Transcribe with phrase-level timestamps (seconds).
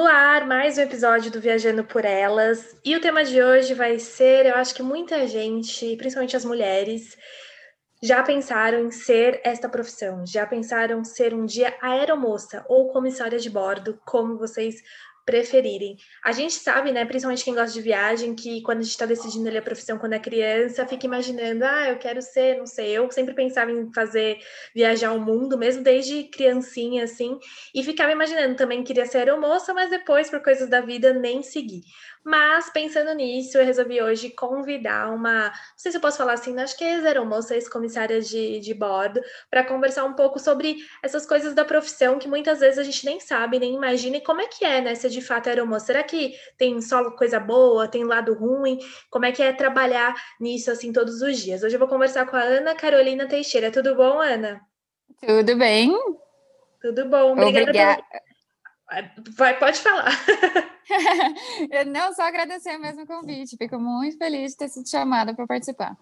[0.00, 2.74] No ar, mais um episódio do Viajando por Elas.
[2.82, 7.18] E o tema de hoje vai ser, eu acho que muita gente, principalmente as mulheres,
[8.02, 13.50] já pensaram em ser esta profissão, já pensaram ser um dia aeromoça ou comissária de
[13.50, 14.76] bordo, como vocês
[15.30, 15.96] preferirem.
[16.24, 19.48] A gente sabe, né, principalmente quem gosta de viagem, que quando a gente está decidindo
[19.48, 23.08] ali a profissão quando é criança, fica imaginando, ah, eu quero ser, não sei, eu
[23.12, 24.38] sempre pensava em fazer
[24.74, 27.38] viajar o mundo, mesmo desde criancinha, assim,
[27.72, 31.82] e ficava imaginando também queria ser aeromoça, mas depois, por coisas da vida, nem seguir.
[32.22, 36.58] Mas pensando nisso, eu resolvi hoje convidar uma, não sei se eu posso falar assim,
[36.60, 41.54] acho que é ex-aeromoça, ex-comissária de, de bordo, para conversar um pouco sobre essas coisas
[41.54, 44.64] da profissão que muitas vezes a gente nem sabe, nem imagina, e como é que
[44.64, 45.86] é, né, ser de fato aeromoça.
[45.86, 48.78] Será que tem só coisa boa, tem lado ruim?
[49.08, 51.62] Como é que é trabalhar nisso assim todos os dias?
[51.62, 53.70] Hoje eu vou conversar com a Ana Carolina Teixeira.
[53.70, 54.60] Tudo bom, Ana?
[55.26, 55.90] Tudo bem.
[56.82, 57.32] Tudo bom.
[57.32, 57.62] Obrigada.
[57.62, 58.29] Obrigada.
[59.36, 60.10] Vai, pode falar.
[61.86, 63.56] Não, só agradecer mesmo o convite.
[63.56, 65.96] Fico muito feliz de ter sido chamada para participar.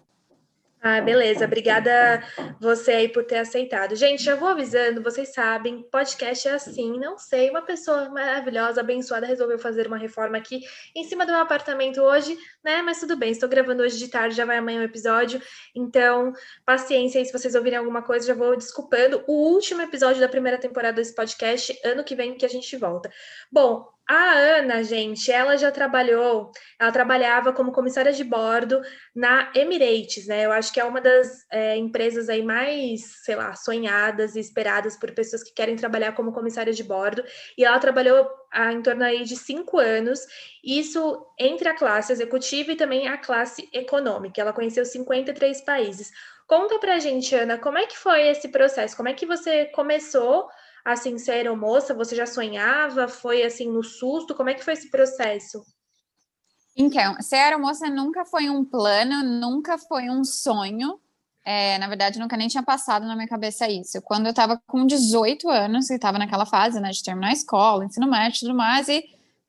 [0.81, 1.43] Ah, beleza.
[1.43, 2.23] Obrigada
[2.59, 3.97] você aí por ter aceitado.
[3.97, 9.27] Gente, já vou avisando, vocês sabem, podcast é assim, não sei, uma pessoa maravilhosa, abençoada,
[9.27, 10.61] resolveu fazer uma reforma aqui
[10.95, 12.81] em cima do meu apartamento hoje, né?
[12.81, 15.41] Mas tudo bem, estou gravando hoje de tarde, já vai amanhã o episódio,
[15.75, 16.31] então
[16.65, 19.21] paciência aí se vocês ouvirem alguma coisa, já vou desculpando.
[19.27, 23.11] O último episódio da primeira temporada desse podcast, ano que vem que a gente volta.
[23.51, 28.81] Bom, a Ana, gente, ela já trabalhou, ela trabalhava como comissária de bordo
[29.15, 30.47] na Emirates, né?
[30.47, 34.97] Eu acho que é uma das é, empresas aí mais, sei lá, sonhadas e esperadas
[34.97, 37.23] por pessoas que querem trabalhar como comissária de bordo.
[37.55, 38.27] E ela trabalhou
[38.71, 40.21] em torno aí de cinco anos,
[40.63, 44.41] isso entre a classe executiva e também a classe econômica.
[44.41, 46.11] Ela conheceu 53 países.
[46.47, 48.97] Conta pra gente, Ana, como é que foi esse processo?
[48.97, 50.49] Como é que você começou
[50.83, 51.93] assim, ser aeromoça?
[51.93, 53.07] Você já sonhava?
[53.07, 54.35] Foi assim no susto?
[54.35, 55.61] Como é que foi esse processo?
[56.75, 60.99] Então, ser aeromoça nunca foi um plano, nunca foi um sonho.
[61.45, 64.01] É, na verdade, nunca nem tinha passado na minha cabeça isso.
[64.01, 67.85] Quando eu estava com 18 anos, e estava naquela fase né, de terminar a escola,
[67.85, 69.03] ensino médio e tudo mais, e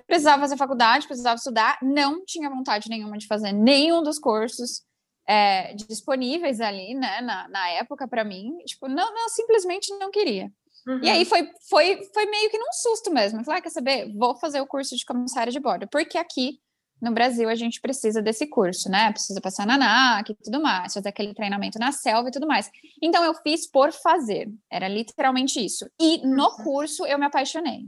[0.06, 4.82] precisava fazer faculdade, precisava estudar, não tinha vontade nenhuma de fazer nenhum dos cursos
[5.26, 8.58] é, disponíveis ali, né, na, na época para mim.
[8.66, 10.50] Tipo, não, não, simplesmente não queria.
[10.86, 11.00] Uhum.
[11.02, 11.26] E aí uhum.
[11.26, 13.40] foi, foi, foi meio que num susto mesmo.
[13.40, 14.12] Eu falei, ah, quer saber?
[14.14, 16.58] Vou fazer o curso de comissária de bordo, porque aqui
[17.00, 19.10] no Brasil a gente precisa desse curso, né?
[19.10, 22.70] Precisa passar na NAC e tudo mais, fazer aquele treinamento na selva e tudo mais.
[23.02, 25.88] Então eu fiz por fazer, era literalmente isso.
[25.98, 26.64] E no uhum.
[26.64, 27.86] curso eu me apaixonei.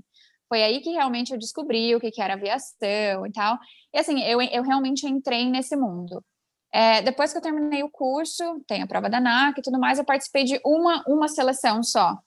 [0.49, 3.59] Foi aí que realmente eu descobri o que, que era aviação e tal.
[3.93, 6.23] E assim, eu, eu realmente entrei nesse mundo.
[6.71, 9.99] É, depois que eu terminei o curso, tem a prova da NAC e tudo mais,
[9.99, 12.19] eu participei de uma, uma seleção só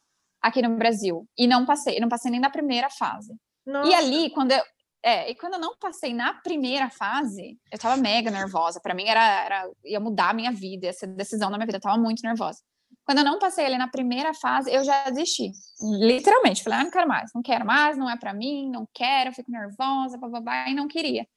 [0.48, 1.28] aqui no Brasil.
[1.38, 3.34] E não passei, não passei nem na primeira fase.
[3.66, 3.90] Nossa.
[3.90, 4.64] E ali, quando eu,
[5.04, 8.80] é, e quando eu não passei na primeira fase, eu tava mega nervosa.
[8.80, 11.82] Para mim era, era ia mudar a minha vida, essa decisão da minha vida, eu
[11.82, 12.60] tava muito nervosa.
[13.04, 15.52] Quando eu não passei ali na primeira fase, eu já desisti.
[16.00, 19.34] Literalmente, falei, ah, não quero mais, não quero mais, não é para mim, não quero,
[19.34, 21.28] fico nervosa, babá, e não queria.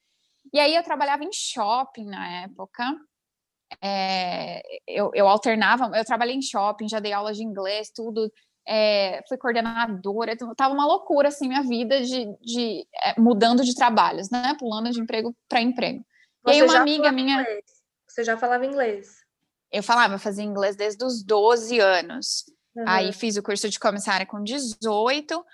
[0.52, 2.84] E aí eu trabalhava em shopping na época.
[3.82, 8.32] É, eu, eu alternava, eu trabalhei em shopping, já dei aula de inglês, tudo
[8.70, 13.74] é, fui coordenadora, então, tava uma loucura assim minha vida de, de é, mudando de
[13.74, 14.54] trabalhos, né?
[14.58, 16.04] Pulando de emprego para emprego.
[16.44, 17.40] Você e aí uma amiga minha.
[17.40, 17.64] Inglês.
[18.06, 19.08] Você já falava inglês?
[19.72, 22.44] Eu falava, eu fazia inglês desde os 12 anos.
[22.76, 22.84] Uhum.
[22.86, 25.44] Aí fiz o curso de comissária com 18.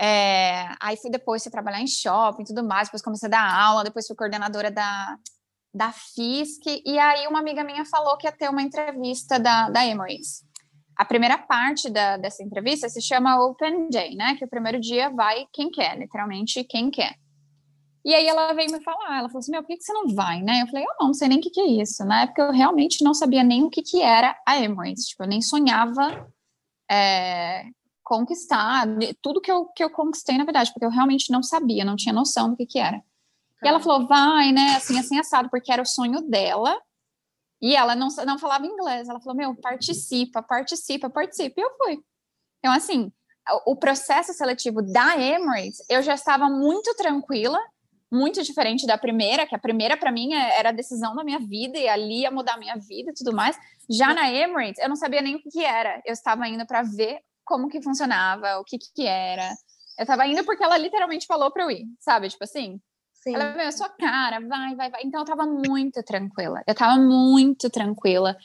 [0.00, 3.60] É, aí fui depois fui trabalhar em shopping e tudo mais, depois comecei a dar
[3.60, 5.16] aula, depois fui coordenadora da,
[5.74, 9.84] da FISC, e aí uma amiga minha falou que ia ter uma entrevista da, da
[9.84, 10.42] Emirates.
[11.00, 14.36] A primeira parte da, dessa entrevista se chama Open Day, né?
[14.36, 17.14] Que o primeiro dia vai quem quer, literalmente quem quer.
[18.04, 20.08] E aí ela veio me falar, ela falou assim, meu, por que, que você não
[20.14, 20.60] vai, né?
[20.60, 22.26] Eu falei, eu não sei nem o que, que é isso, né?
[22.26, 25.40] Porque eu realmente não sabia nem o que, que era a Emirates, tipo, eu nem
[25.40, 26.30] sonhava
[26.90, 27.64] é,
[28.04, 28.86] conquistar
[29.22, 32.12] tudo que eu, que eu conquistei, na verdade, porque eu realmente não sabia, não tinha
[32.12, 33.02] noção do que, que era.
[33.64, 33.84] E ela tá.
[33.84, 36.78] falou, vai, né, assim, assim, assado, porque era o sonho dela,
[37.60, 39.08] e ela não, não falava inglês.
[39.08, 41.60] Ela falou: Meu, participa, participa, participa.
[41.60, 42.02] E eu fui.
[42.58, 43.12] Então, assim,
[43.66, 47.58] o processo seletivo da Emirates, eu já estava muito tranquila,
[48.10, 51.38] muito diferente da primeira, que a primeira para mim é, era a decisão da minha
[51.38, 53.56] vida e ali ia mudar a minha vida e tudo mais.
[53.88, 56.00] Já na Emirates, eu não sabia nem o que, que era.
[56.04, 59.48] Eu estava indo para ver como que funcionava, o que que era.
[59.98, 62.28] Eu estava indo porque ela literalmente falou para eu ir, sabe?
[62.28, 62.80] Tipo assim,
[63.20, 63.34] Sim.
[63.34, 65.02] Ela veio a sua cara, vai, vai, vai.
[65.04, 66.62] Então eu tava muito tranquila.
[66.66, 68.36] Eu tava muito tranquila.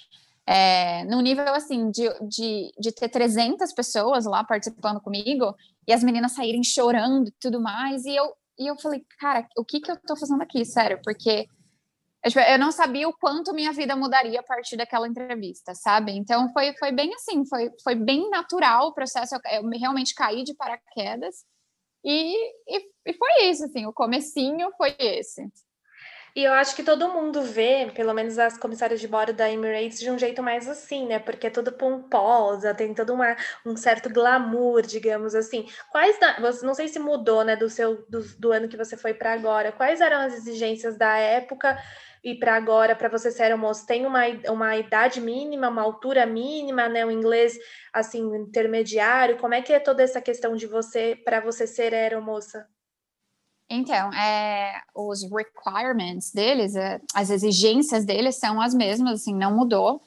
[0.48, 5.56] É, no nível assim de, de, de ter 300 pessoas lá participando comigo
[5.88, 8.06] e as meninas saírem chorando e tudo mais.
[8.06, 11.00] E eu, e eu falei, cara, o que que eu tô fazendo aqui, sério?
[11.04, 11.48] Porque
[12.26, 16.12] eu, tipo, eu não sabia o quanto minha vida mudaria a partir daquela entrevista, sabe?
[16.12, 19.36] Então foi, foi bem assim, foi, foi bem natural o processo.
[19.36, 21.46] Eu, eu realmente caí de paraquedas.
[22.04, 22.36] E,
[22.68, 25.48] e, e foi isso, assim, o comecinho foi esse.
[26.36, 30.02] E eu acho que todo mundo vê, pelo menos as comissárias de bordo da Emirates,
[30.02, 31.18] de um jeito mais assim, né?
[31.18, 35.66] Porque é tudo pomposa, tem todo uma, um certo glamour, digamos assim.
[35.90, 39.14] Quais, da, não sei se mudou, né, do seu do, do ano que você foi
[39.14, 39.72] para agora.
[39.72, 41.82] Quais eram as exigências da época
[42.22, 46.90] e para agora, para você ser aeromoço, tem uma, uma idade mínima, uma altura mínima,
[46.90, 47.06] né?
[47.06, 47.58] O inglês,
[47.94, 49.38] assim, intermediário?
[49.38, 52.68] Como é que é toda essa questão de você, para você ser aeromoça?
[53.70, 60.02] Então, é, os requirements deles, é, as exigências deles são as mesmas, assim, não mudou.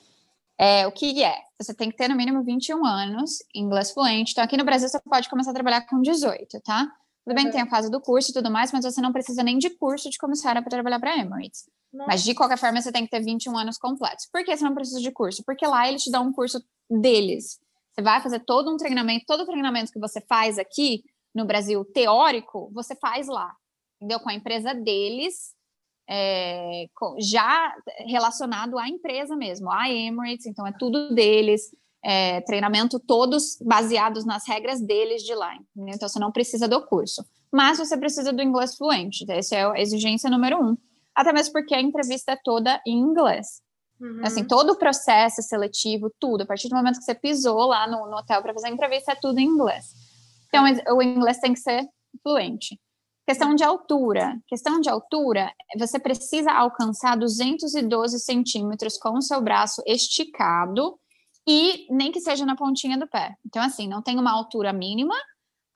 [0.57, 1.37] É, o que é?
[1.61, 4.33] Você tem que ter no mínimo 21 anos, inglês fluente.
[4.33, 6.89] Então, aqui no Brasil, você pode começar a trabalhar com 18, tá?
[7.25, 9.43] Tudo bem que tem a fase do curso e tudo mais, mas você não precisa
[9.43, 11.69] nem de curso de começar para trabalhar para Emirates.
[11.93, 14.27] Mas de qualquer forma, você tem que ter 21 anos completos.
[14.33, 15.43] Por que você não precisa de curso?
[15.45, 17.59] Porque lá eles te dão um curso deles.
[17.93, 21.03] Você vai fazer todo um treinamento, todo o treinamento que você faz aqui
[21.35, 23.53] no Brasil teórico, você faz lá,
[23.97, 24.21] entendeu?
[24.21, 25.55] Com a empresa deles,
[26.09, 27.75] é, com, já
[28.07, 34.47] relacionado à empresa mesmo, a Emirates, então é tudo deles, é, treinamento todos baseados nas
[34.47, 35.95] regras deles de lá, entendeu?
[35.95, 37.25] Então você não precisa do curso.
[37.53, 40.77] Mas você precisa do inglês fluente, essa é a exigência número um
[41.19, 43.61] até mesmo porque a entrevista é toda em inglês.
[44.01, 44.21] Uhum.
[44.23, 48.09] Assim, todo o processo seletivo, tudo, a partir do momento que você pisou lá no,
[48.09, 49.87] no hotel para fazer a entrevista, é tudo em inglês.
[50.49, 50.65] Então,
[50.97, 51.87] o inglês tem que ser
[52.23, 52.79] fluente.
[53.27, 54.41] Questão de altura.
[54.47, 60.99] Questão de altura, você precisa alcançar 212 centímetros com o seu braço esticado
[61.47, 63.35] e nem que seja na pontinha do pé.
[63.45, 65.15] Então, assim, não tem uma altura mínima,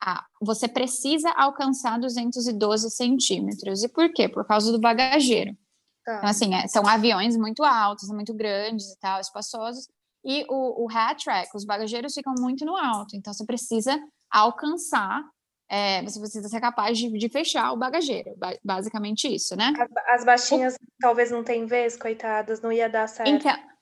[0.05, 3.85] ah, você precisa alcançar 212 centímetros.
[3.85, 4.29] E por quê?
[4.29, 5.57] Por causa do bagageiro.
[6.05, 6.17] Tá.
[6.17, 9.89] Então, assim, é, são aviões muito altos, muito grandes e tal, espaçosos.
[10.25, 13.15] E o, o hat track, os bagageiros ficam muito no alto.
[13.15, 13.99] Então, você precisa
[14.33, 15.23] alcançar,
[15.69, 18.35] é, você precisa ser capaz de, de fechar o bagageiro.
[18.65, 19.73] Basicamente isso, né?
[19.79, 20.79] As, as baixinhas o...
[21.01, 23.31] talvez não tenham vez, coitadas, não ia dar certo.
[23.31, 23.73] Então,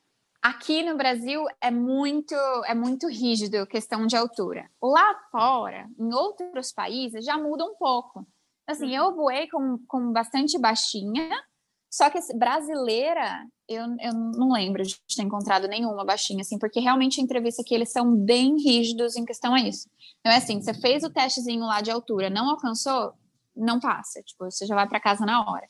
[0.42, 4.70] Aqui no Brasil é muito é muito rígido questão de altura.
[4.82, 8.26] Lá fora, em outros países, já muda um pouco.
[8.66, 11.28] Assim, eu voei com, com bastante baixinha,
[11.90, 17.20] só que brasileira, eu, eu não lembro de ter encontrado nenhuma baixinha, assim, porque realmente
[17.20, 19.88] a entrevista aqui eles são bem rígidos em questão a isso.
[20.20, 23.12] Então é assim, você fez o testezinho lá de altura, não alcançou,
[23.56, 25.66] não passa, tipo, você já vai para casa na hora.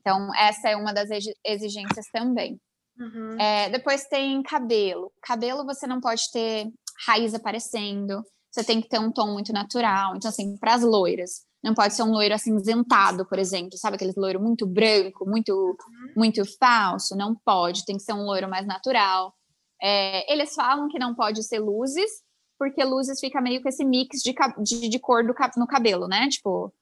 [0.00, 1.08] Então, essa é uma das
[1.44, 2.60] exigências também.
[2.98, 3.40] Uhum.
[3.40, 5.12] É, depois tem cabelo.
[5.20, 6.66] Cabelo você não pode ter
[7.06, 10.16] raiz aparecendo, você tem que ter um tom muito natural.
[10.16, 14.12] Então, assim, para as loiras, não pode ser um loiro acinzentado, por exemplo, sabe aquele
[14.16, 16.12] loiro muito branco, muito, uhum.
[16.16, 17.16] muito falso?
[17.16, 19.34] Não pode, tem que ser um loiro mais natural.
[19.82, 22.08] É, eles falam que não pode ser luzes,
[22.56, 24.32] porque luzes fica meio com esse mix de,
[24.62, 26.28] de, de cor do, no cabelo, né?
[26.28, 26.72] Tipo,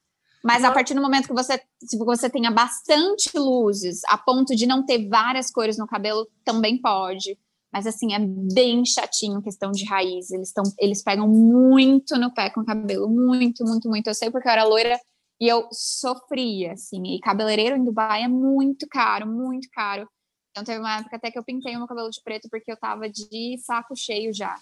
[0.43, 4.67] mas a partir do momento que você, se você tenha bastante luzes, a ponto de
[4.67, 7.35] não ter várias cores no cabelo, também pode.
[7.75, 10.31] Mas assim, é bem chatinho questão de raiz.
[10.31, 14.07] Eles estão, eles pegam muito no pé com o cabelo, muito, muito, muito.
[14.07, 14.97] Eu sei porque eu era loira
[15.41, 17.03] e eu sofria, assim.
[17.03, 20.07] E cabeleireiro em Dubai é muito caro, muito caro.
[20.51, 22.77] Então teve uma época até que eu pintei o meu cabelo de preto porque eu
[22.77, 24.55] tava de saco cheio já.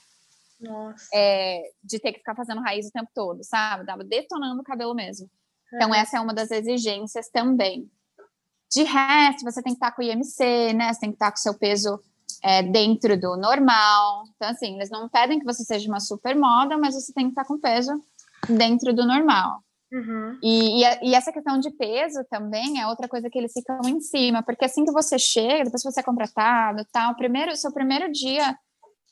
[0.60, 1.08] Nossa.
[1.13, 3.86] É, de ter que ficar fazendo raiz o tempo todo, sabe?
[3.86, 5.29] Tava detonando o cabelo mesmo.
[5.72, 7.88] Então, essa é uma das exigências também.
[8.72, 10.91] De resto, você tem que estar com o IMC, né?
[10.91, 12.01] Você tem que estar com o seu peso
[12.44, 14.24] é, dentro do normal.
[14.36, 17.32] Então, assim, eles não pedem que você seja uma super moda, mas você tem que
[17.32, 17.92] estar com peso
[18.50, 19.64] dentro do normal.
[19.92, 20.40] Uhum.
[20.42, 24.02] E, e, e, essa questão de peso também é outra coisa que eles ficam em
[24.02, 28.12] cima, porque assim que você chega, depois que você é contratado, tal, primeiro, seu primeiro
[28.12, 28.58] dia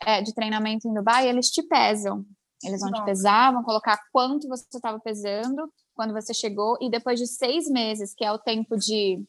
[0.04, 2.26] é, de treinamento em Dubai, eles te pesam.
[2.64, 3.04] Eles vão Nossa.
[3.04, 7.70] te pesar, vão colocar quanto você estava pesando quando você chegou, e depois de seis
[7.70, 9.24] meses, que é o tempo de,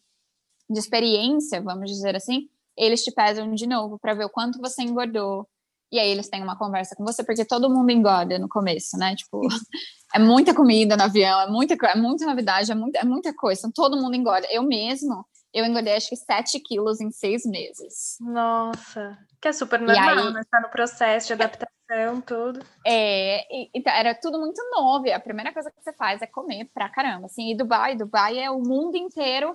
[0.70, 4.82] de experiência, vamos dizer assim, eles te pesam de novo para ver o quanto você
[4.82, 5.46] engordou.
[5.92, 9.14] E aí eles têm uma conversa com você, porque todo mundo engorda no começo, né?
[9.14, 9.40] Tipo,
[10.14, 13.60] é muita comida no avião, é muita, é muita novidade, é muita, é muita coisa.
[13.60, 14.46] Então, todo mundo engorda.
[14.50, 18.16] Eu mesmo, eu engordei acho que 7 quilos em seis meses.
[18.20, 20.40] Nossa, que é super normal, aí, né?
[20.50, 22.64] Tá no processo de adaptação, tudo.
[22.86, 25.12] É, e, então, era tudo muito novo.
[25.12, 27.26] A primeira coisa que você faz é comer pra caramba.
[27.26, 29.54] Assim, e Dubai, Dubai é o mundo inteiro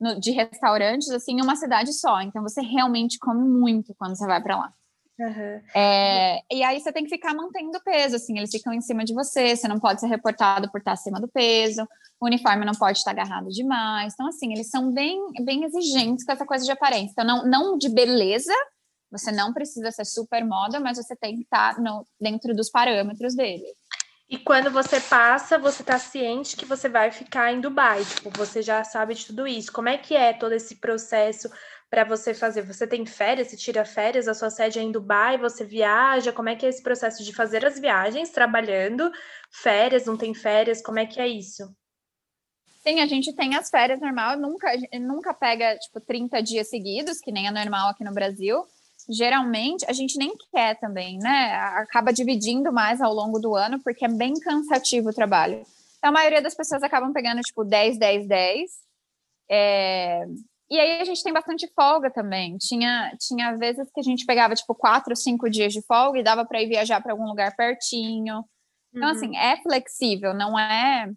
[0.00, 2.20] no, de restaurantes, assim, em uma cidade só.
[2.20, 4.72] Então, você realmente come muito quando você vai para lá.
[5.18, 5.62] Uhum.
[5.74, 9.02] É, e aí você tem que ficar mantendo o peso, assim, eles ficam em cima
[9.02, 11.88] de você, você não pode ser reportado por estar acima do peso,
[12.20, 14.12] o uniforme não pode estar agarrado demais.
[14.12, 17.12] Então, assim, eles são bem, bem exigentes com essa coisa de aparência.
[17.12, 18.52] Então, não, não de beleza,
[19.10, 23.34] você não precisa ser super moda, mas você tem que estar no, dentro dos parâmetros
[23.34, 23.64] dele.
[24.28, 28.60] E quando você passa, você está ciente que você vai ficar em Dubai, tipo, você
[28.60, 29.72] já sabe de tudo isso.
[29.72, 31.48] Como é que é todo esse processo?
[31.88, 32.62] para você fazer?
[32.62, 36.32] Você tem férias, você tira férias, a sua sede é em Dubai, você viaja?
[36.32, 39.10] Como é que é esse processo de fazer as viagens, trabalhando,
[39.50, 40.82] férias, não tem férias?
[40.82, 41.64] Como é que é isso?
[42.82, 47.32] Sim, a gente tem as férias normal, nunca, nunca pega tipo 30 dias seguidos, que
[47.32, 48.64] nem é normal aqui no Brasil.
[49.08, 51.54] Geralmente a gente nem quer também, né?
[51.76, 55.62] Acaba dividindo mais ao longo do ano, porque é bem cansativo o trabalho.
[55.98, 58.70] Então, a maioria das pessoas acabam pegando tipo 10, 10, 10.
[59.48, 60.24] É,
[60.68, 62.56] e aí a gente tem bastante folga também.
[62.58, 66.44] Tinha, tinha vezes que a gente pegava tipo quatro, cinco dias de folga e dava
[66.44, 68.44] para ir viajar para algum lugar pertinho.
[68.92, 69.36] Então, assim, uhum.
[69.36, 71.10] assim, é flexível, não é,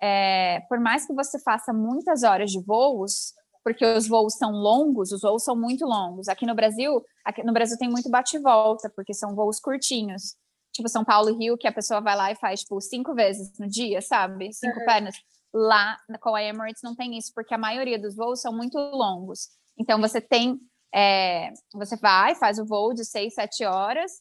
[0.00, 0.60] é.
[0.68, 5.20] Por mais que você faça muitas horas de voos, porque os voos são longos, os
[5.20, 6.28] voos são muito longos.
[6.28, 10.36] Aqui no Brasil, aqui no Brasil tem muito bate e volta, porque são voos curtinhos.
[10.72, 13.58] Tipo São Paulo e Rio, que a pessoa vai lá e faz, tipo, cinco vezes
[13.58, 14.52] no dia, sabe?
[14.52, 14.86] Cinco uhum.
[14.86, 15.14] pernas.
[15.52, 19.48] Lá com a Emirates não tem isso, porque a maioria dos voos são muito longos.
[19.76, 20.58] Então você tem,
[20.94, 24.12] é, você vai, faz o voo de 6, 7 horas,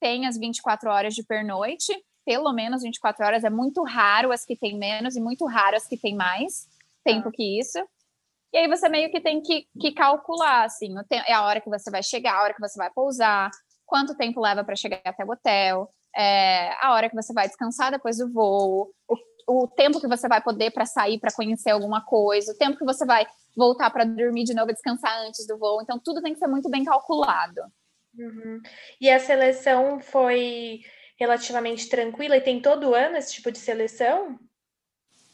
[0.00, 1.92] tem as 24 horas de pernoite,
[2.24, 5.86] pelo menos 24 horas, é muito raro as que tem menos e muito raro as
[5.86, 6.68] que tem mais
[7.04, 7.32] tempo ah.
[7.32, 7.78] que isso.
[8.52, 11.90] E aí você meio que tem que, que calcular, assim, é a hora que você
[11.90, 13.50] vai chegar, a hora que você vai pousar,
[13.84, 17.90] quanto tempo leva para chegar até o hotel, é, a hora que você vai descansar
[17.90, 22.04] depois do voo, o o tempo que você vai poder para sair para conhecer alguma
[22.04, 23.24] coisa, o tempo que você vai
[23.56, 25.80] voltar para dormir de novo e descansar antes do voo.
[25.80, 27.60] Então, tudo tem que ser muito bem calculado.
[28.18, 28.60] Uhum.
[29.00, 30.80] E a seleção foi
[31.18, 34.38] relativamente tranquila e tem todo ano esse tipo de seleção?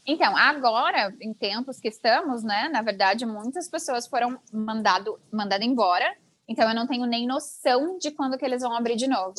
[0.07, 2.69] Então, agora, em tempos que estamos, né?
[2.69, 6.17] Na verdade, muitas pessoas foram mandado, mandado embora.
[6.49, 9.35] Então, eu não tenho nem noção de quando que eles vão abrir de novo.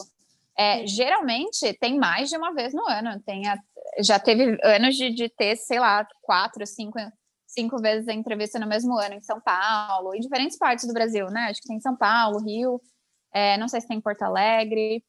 [0.58, 3.20] É, geralmente tem mais de uma vez no ano.
[3.25, 3.58] Tem a,
[4.00, 6.98] já teve anos de, de, ter, sei lá, quatro, cinco,
[7.46, 11.27] cinco vezes a entrevista no mesmo ano em São Paulo, em diferentes partes do Brasil,
[11.27, 11.48] né?
[11.50, 12.79] Acho que tem São Paulo, Rio,
[13.34, 15.03] é, não sei se tem Porto Alegre.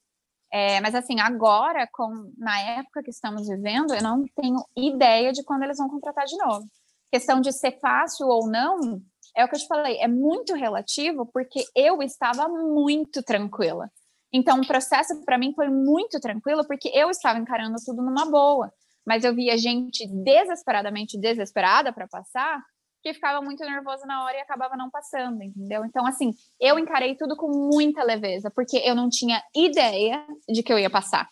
[0.56, 5.42] É, mas assim, agora, com, na época que estamos vivendo, eu não tenho ideia de
[5.42, 6.64] quando eles vão contratar de novo.
[7.11, 9.02] Questão de ser fácil ou não,
[9.37, 13.90] é o que eu te falei, é muito relativo, porque eu estava muito tranquila.
[14.32, 18.73] Então, o processo para mim foi muito tranquilo, porque eu estava encarando tudo numa boa.
[19.04, 22.62] Mas eu via gente desesperadamente desesperada para passar,
[23.04, 25.84] que ficava muito nervoso na hora e acabava não passando, entendeu?
[25.84, 30.73] Então, assim, eu encarei tudo com muita leveza, porque eu não tinha ideia de que
[30.73, 31.28] eu ia passar.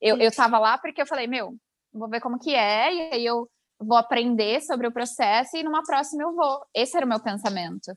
[0.00, 1.54] Eu, eu tava lá porque eu falei, meu,
[1.92, 3.46] vou ver como que é, e aí eu
[3.78, 6.64] vou aprender sobre o processo e numa próxima eu vou.
[6.74, 7.92] Esse era o meu pensamento.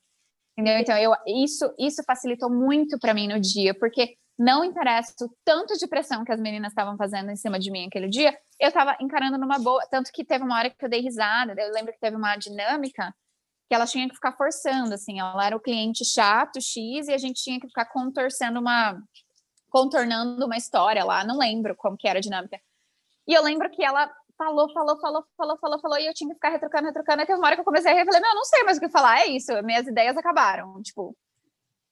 [0.57, 0.79] Entendeu?
[0.79, 5.77] Então, eu, isso, isso facilitou muito para mim no dia, porque não interessa o tanto
[5.77, 8.95] de pressão que as meninas estavam fazendo em cima de mim aquele dia, eu estava
[8.99, 9.85] encarando numa boa.
[9.89, 13.13] Tanto que teve uma hora que eu dei risada, eu lembro que teve uma dinâmica
[13.69, 17.17] que ela tinha que ficar forçando, assim, ela era o cliente chato, X, e a
[17.17, 18.99] gente tinha que ficar contorcendo uma.
[19.69, 22.59] contornando uma história lá, não lembro como que era a dinâmica.
[23.27, 26.35] E eu lembro que ela falou, falou, falou, falou, falou, falou, e eu tinha que
[26.35, 27.25] ficar retrucando, retrucando.
[27.25, 28.81] Teve uma hora que eu comecei a rir, eu falei, eu não sei mais o
[28.81, 31.15] que falar, é isso, minhas ideias acabaram, tipo,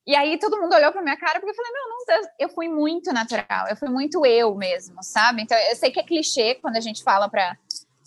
[0.06, 2.68] e aí todo mundo olhou para minha cara porque eu falei, meu, não, eu fui
[2.68, 5.44] muito natural, eu fui muito eu mesmo, sabe?
[5.44, 7.58] Então eu sei que é clichê quando a gente fala para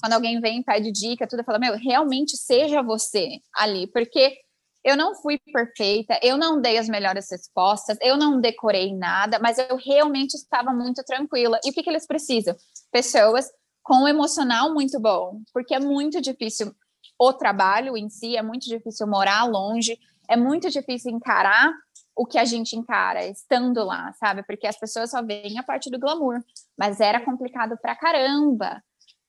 [0.01, 4.37] quando alguém vem pede dica, tudo, fala, meu, realmente seja você ali, porque
[4.85, 9.57] eu não fui perfeita, eu não dei as melhores respostas, eu não decorei nada, mas
[9.57, 11.59] eu realmente estava muito tranquila.
[11.65, 12.55] E o que, que eles precisam?
[12.93, 13.51] Pessoas
[13.83, 16.75] com um emocional muito bom, porque é muito difícil
[17.19, 19.99] o trabalho em si, é muito difícil morar longe,
[20.29, 21.73] é muito difícil encarar
[22.17, 24.43] o que a gente encara estando lá, sabe?
[24.45, 26.41] Porque as pessoas só veem a parte do glamour,
[26.79, 28.83] mas era complicado pra caramba.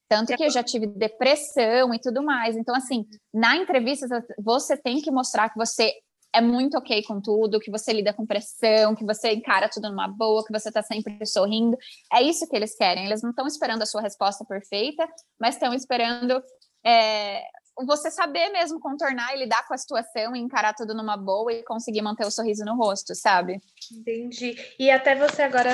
[0.08, 2.56] Tanto que eu já tive depressão e tudo mais.
[2.56, 5.92] Então, assim, na entrevista, você tem que mostrar que você
[6.32, 10.08] é muito ok com tudo, que você lida com pressão, que você encara tudo numa
[10.08, 11.78] boa, que você está sempre sorrindo.
[12.14, 13.06] É isso que eles querem.
[13.06, 15.08] Eles não estão esperando a sua resposta perfeita,
[15.40, 16.44] mas estão esperando
[16.86, 17.42] é,
[17.84, 21.64] você saber mesmo contornar e lidar com a situação e encarar tudo numa boa e
[21.64, 23.62] conseguir manter o sorriso no rosto, sabe?
[23.92, 24.56] Entendi.
[24.80, 25.72] E até você agora,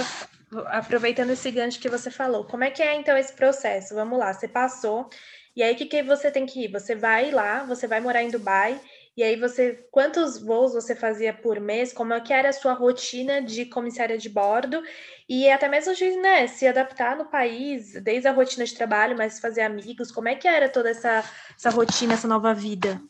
[0.67, 3.93] aproveitando esse gancho que você falou, como é que é então esse processo?
[3.93, 5.10] Vamos lá, você passou,
[5.55, 6.72] e aí o que, que você tem que ir?
[6.72, 8.79] Você vai lá, você vai morar em Dubai,
[9.15, 11.91] e aí você, quantos voos você fazia por mês?
[11.91, 14.82] Como é que era a sua rotina de comissária de bordo?
[15.27, 19.39] E até mesmo de né, se adaptar no país, desde a rotina de trabalho, mas
[19.39, 21.24] fazer amigos, como é que era toda essa,
[21.58, 23.01] essa rotina, essa nova vida?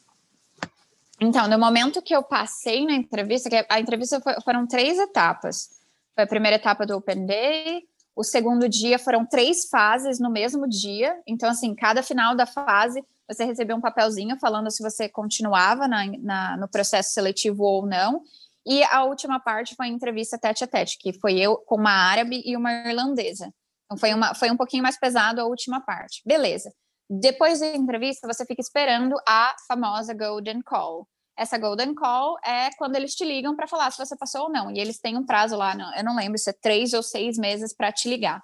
[1.20, 5.70] Então, no momento que eu passei na entrevista, a entrevista foi, foram três etapas.
[6.16, 7.84] Foi a primeira etapa do Open Day,
[8.16, 11.16] o segundo dia foram três fases no mesmo dia.
[11.28, 16.06] Então, assim, cada final da fase você recebeu um papelzinho falando se você continuava na,
[16.20, 18.22] na, no processo seletivo ou não.
[18.66, 21.92] E a última parte foi a entrevista tete a tete, que foi eu com uma
[21.92, 23.52] árabe e uma irlandesa.
[23.86, 26.22] Então foi, uma, foi um pouquinho mais pesado a última parte.
[26.26, 26.72] Beleza.
[27.10, 31.08] Depois da entrevista, você fica esperando a famosa Golden Call.
[31.38, 34.72] Essa Golden Call é quando eles te ligam para falar se você passou ou não.
[34.72, 37.76] E eles têm um prazo lá, eu não lembro se é três ou seis meses
[37.76, 38.42] para te ligar.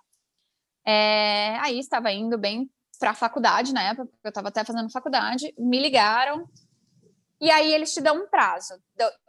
[0.86, 4.89] É, aí estava indo bem para a faculdade na época, porque eu estava até fazendo
[4.89, 6.47] faculdade, me ligaram
[7.39, 8.73] e aí eles te dão um prazo.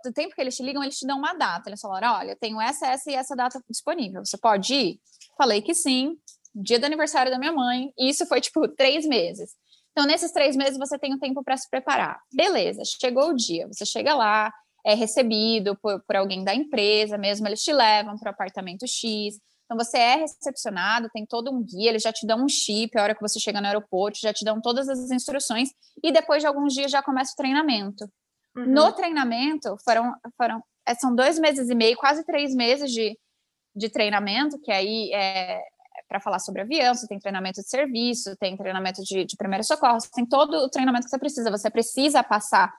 [0.04, 1.68] Do, tempo que eles te ligam, eles te dão uma data.
[1.68, 4.25] Eles falaram: olha, eu tenho essa, essa e essa data disponível.
[4.25, 5.00] Você pode ir?
[5.37, 6.16] Falei que sim.
[6.54, 7.92] Dia do aniversário da minha mãe.
[7.98, 9.50] E isso foi tipo três meses.
[9.92, 12.20] Então, nesses três meses, você tem um tempo para se preparar.
[12.32, 13.66] Beleza, chegou o dia.
[13.66, 14.50] Você chega lá,
[14.87, 19.38] é recebido por, por alguém da empresa mesmo, eles te levam para o apartamento X.
[19.68, 23.02] Então, você é recepcionado, tem todo um guia, eles já te dão um chip a
[23.02, 25.68] hora que você chega no aeroporto, já te dão todas as instruções,
[26.02, 28.10] e depois de alguns dias já começa o treinamento.
[28.56, 28.64] Uhum.
[28.64, 33.14] No treinamento, foram, foram, é, são dois meses e meio, quase três meses de,
[33.76, 38.34] de treinamento, que aí é, é para falar sobre avião, você tem treinamento de serviço,
[38.38, 42.22] tem treinamento de, de primeiro socorro, tem todo o treinamento que você precisa, você precisa
[42.22, 42.72] passar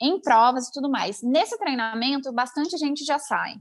[0.00, 1.22] em provas e tudo mais.
[1.22, 3.56] Nesse treinamento, bastante gente já sai.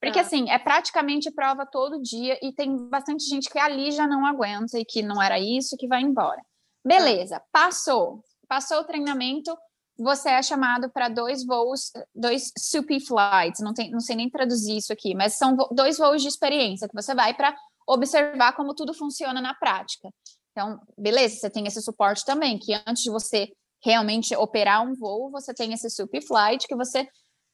[0.00, 0.22] Porque, ah.
[0.22, 4.78] assim, é praticamente prova todo dia e tem bastante gente que ali já não aguenta
[4.78, 6.40] e que não era isso, que vai embora.
[6.84, 8.22] Beleza, passou.
[8.48, 9.54] Passou o treinamento,
[9.98, 14.76] você é chamado para dois voos, dois SUPI flights, não, tem, não sei nem traduzir
[14.76, 17.54] isso aqui, mas são dois voos de experiência que você vai para
[17.86, 20.08] observar como tudo funciona na prática.
[20.52, 23.48] Então, beleza, você tem esse suporte também, que antes de você
[23.84, 27.06] realmente operar um voo, você tem esse SUPI flight que você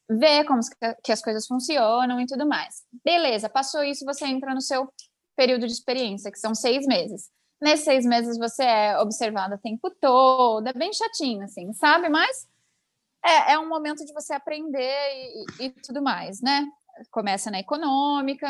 [0.09, 0.61] ver como
[1.03, 2.83] que as coisas funcionam e tudo mais.
[3.05, 4.89] Beleza, passou isso, você entra no seu
[5.37, 7.31] período de experiência, que são seis meses.
[7.61, 12.09] Nesses seis meses você é observado o tempo todo, é bem chatinho, assim, sabe?
[12.09, 12.47] Mas
[13.25, 14.95] é, é um momento de você aprender
[15.61, 16.67] e, e, tudo mais, né?
[17.11, 18.47] Começa na econômica.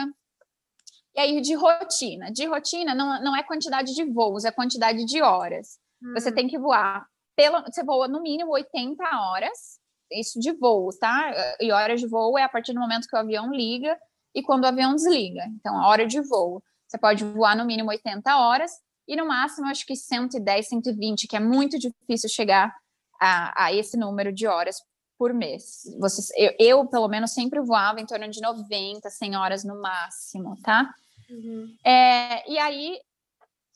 [1.14, 2.32] E aí, de rotina.
[2.32, 5.78] De rotina não, não é quantidade de voos, é quantidade de horas.
[6.02, 6.12] Hum.
[6.14, 7.06] Você tem que voar.
[7.36, 9.78] Pelo, você voa no mínimo 80 horas
[10.20, 11.56] isso de voo, tá?
[11.60, 13.98] E horas de voo é a partir do momento que o avião liga
[14.34, 15.44] e quando o avião desliga.
[15.56, 16.62] Então, a hora de voo.
[16.86, 18.72] Você pode voar no mínimo 80 horas
[19.06, 22.74] e no máximo, acho que 110, 120, que é muito difícil chegar
[23.20, 24.76] a, a esse número de horas
[25.18, 25.82] por mês.
[26.00, 30.56] Você, eu, eu, pelo menos, sempre voava em torno de 90, 100 horas no máximo,
[30.62, 30.92] tá?
[31.30, 31.76] Uhum.
[31.84, 32.98] É, e aí,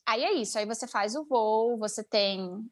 [0.06, 0.58] aí é isso.
[0.58, 2.64] Aí você faz o voo, você tem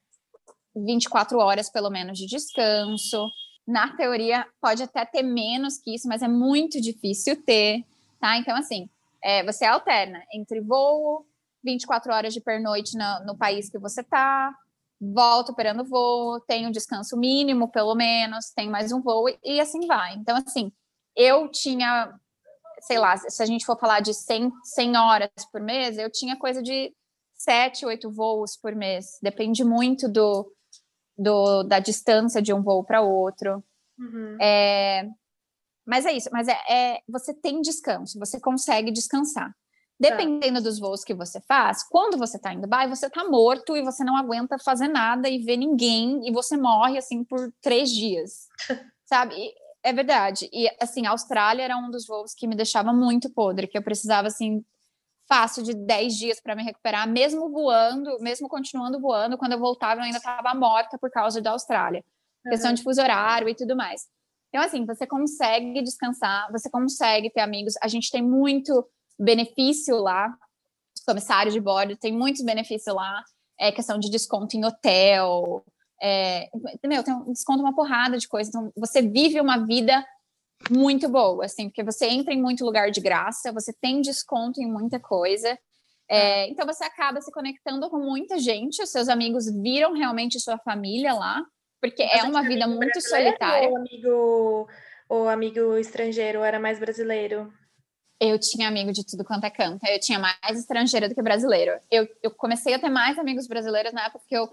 [0.74, 3.28] 24 horas, pelo menos, de descanso.
[3.66, 7.84] Na teoria, pode até ter menos que isso, mas é muito difícil ter,
[8.20, 8.36] tá?
[8.36, 8.88] Então, assim,
[9.22, 11.26] é, você alterna entre voo,
[11.64, 14.54] 24 horas de pernoite no, no país que você tá,
[15.00, 19.86] volta operando voo, tem um descanso mínimo, pelo menos, tem mais um voo, e, assim
[19.86, 20.14] vai.
[20.14, 20.70] Então, assim,
[21.16, 22.14] eu tinha,
[22.82, 26.36] sei lá, se a gente for falar de 100, 100 horas por mês, eu tinha
[26.36, 26.94] coisa de
[27.34, 29.18] 7, 8 voos por mês.
[29.22, 30.50] Depende muito do,
[31.16, 33.62] do, da distância de um voo para outro.
[33.98, 34.36] Uhum.
[34.40, 35.08] É,
[35.86, 39.54] mas é isso, mas é, é, você tem descanso, você consegue descansar.
[39.98, 43.82] Dependendo dos voos que você faz, quando você está em Dubai, você está morto e
[43.82, 48.46] você não aguenta fazer nada e ver ninguém e você morre assim por três dias,
[49.06, 49.34] sabe?
[49.34, 50.50] E, é verdade.
[50.52, 53.82] E assim, a Austrália era um dos voos que me deixava muito podre, que eu
[53.82, 54.62] precisava assim
[55.28, 60.00] fácil de 10 dias para me recuperar, mesmo voando, mesmo continuando voando, quando eu voltava
[60.00, 62.04] eu ainda estava morta por causa da Austrália.
[62.44, 62.50] Uhum.
[62.50, 64.06] Questão de fuso horário e tudo mais.
[64.48, 67.74] Então, assim, você consegue descansar, você consegue ter amigos.
[67.82, 70.32] A gente tem muito benefício lá,
[70.96, 73.22] os comissários de bordo tem muitos benefícios lá,
[73.58, 75.64] é questão de desconto em hotel,
[76.00, 76.48] É,
[76.84, 78.50] meu, tem um desconto uma porrada de coisa.
[78.50, 80.04] Então, você vive uma vida
[80.70, 84.70] muito boa, assim, porque você entra em muito lugar de graça, você tem desconto em
[84.70, 85.58] muita coisa.
[86.08, 90.56] É, então você acaba se conectando com muita gente, os seus amigos viram realmente sua
[90.58, 91.44] família lá,
[91.80, 93.68] porque é uma vida muito solitária.
[93.70, 94.68] O amigo,
[95.08, 97.52] o amigo estrangeiro era mais brasileiro?
[98.18, 99.84] Eu tinha amigo de tudo quanto é canto.
[99.86, 101.78] Eu tinha mais estrangeiro do que brasileiro.
[101.90, 104.48] Eu, eu comecei a ter mais amigos brasileiros na época que eu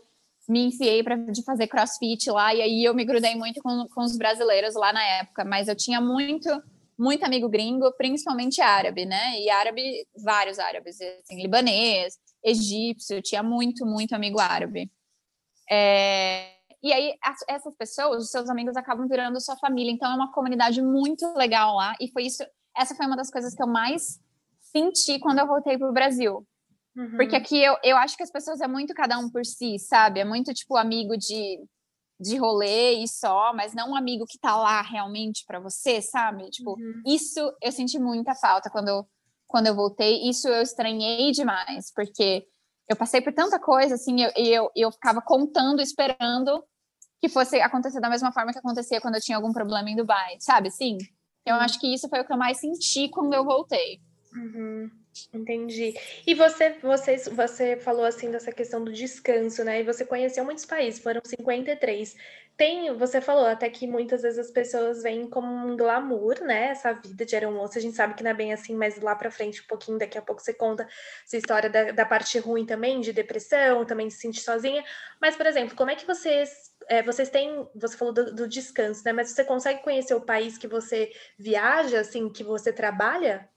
[0.47, 4.01] me enfiei para de fazer crossfit lá, e aí eu me grudei muito com, com
[4.01, 6.49] os brasileiros lá na época, mas eu tinha muito
[6.97, 9.39] muito amigo gringo, principalmente árabe, né?
[9.39, 14.91] E árabe, vários árabes, assim, libanês, egípcio, tinha muito, muito amigo árabe.
[15.69, 16.51] É,
[16.83, 19.91] e aí, as, essas pessoas, os seus amigos, acabam virando sua família.
[19.91, 21.95] Então, é uma comunidade muito legal lá.
[21.99, 22.43] E foi isso,
[22.75, 24.19] essa foi uma das coisas que eu mais
[24.59, 26.45] senti quando eu voltei para o Brasil.
[26.95, 27.17] Uhum.
[27.17, 30.19] Porque aqui eu, eu acho que as pessoas é muito cada um por si, sabe?
[30.19, 31.59] É muito tipo amigo de
[32.19, 36.49] de rolê e só, mas não um amigo que tá lá realmente para você, sabe?
[36.49, 37.01] Tipo, uhum.
[37.05, 39.05] isso eu senti muita falta quando eu,
[39.45, 40.29] quando eu voltei.
[40.29, 42.45] Isso eu estranhei demais, porque
[42.89, 46.63] eu passei por tanta coisa, assim, e eu, eu, eu ficava contando, esperando
[47.21, 50.35] que fosse acontecer da mesma forma que acontecia quando eu tinha algum problema em Dubai,
[50.39, 50.71] sabe?
[50.71, 50.97] Sim.
[51.45, 51.61] Eu uhum.
[51.61, 54.01] acho que isso foi o que eu mais senti quando eu voltei.
[54.33, 54.89] Uhum.
[55.33, 55.93] Entendi.
[56.25, 59.81] E você, você, você falou assim dessa questão do descanso, né?
[59.81, 62.15] E você conheceu muitos países, foram 53.
[62.55, 66.69] Tem, você falou até que muitas vezes as pessoas veem como um glamour, né?
[66.69, 69.31] Essa vida de aeromoça, a gente sabe que não é bem assim, mas lá para
[69.31, 70.87] frente, um pouquinho, daqui a pouco você conta
[71.25, 74.83] essa história da, da parte ruim também, de depressão, também se sentir sozinha.
[75.21, 79.03] Mas, por exemplo, como é que vocês é, vocês têm, você falou do, do, descanso,
[79.05, 79.13] né?
[79.13, 83.49] Mas você consegue conhecer o país que você viaja, assim, que você trabalha?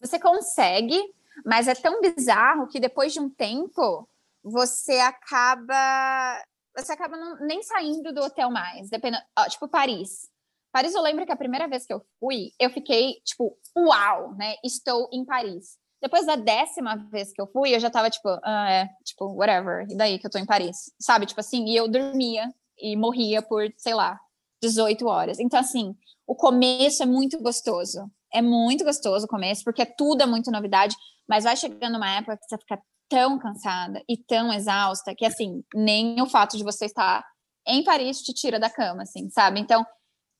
[0.00, 1.00] Você consegue,
[1.44, 4.08] mas é tão bizarro que depois de um tempo
[4.42, 6.42] você acaba
[6.76, 10.28] você acaba não, nem saindo do hotel mais, dependendo, ó, tipo Paris.
[10.70, 14.54] Paris, eu lembro que a primeira vez que eu fui, eu fiquei tipo, uau, né?
[14.62, 15.76] Estou em Paris.
[16.00, 19.86] Depois da décima vez que eu fui, eu já tava tipo, ah, é, tipo, whatever,
[19.90, 21.26] e daí que eu tô em Paris, sabe?
[21.26, 24.20] Tipo assim, e eu dormia e morria por, sei lá,
[24.62, 25.40] 18 horas.
[25.40, 30.26] Então, assim, o começo é muito gostoso é muito gostoso o começo, porque tudo é
[30.26, 30.94] muito novidade,
[31.28, 35.62] mas vai chegando uma época que você fica tão cansada e tão exausta que, assim,
[35.74, 37.24] nem o fato de você estar
[37.66, 39.60] em Paris te tira da cama, assim, sabe?
[39.60, 39.84] Então,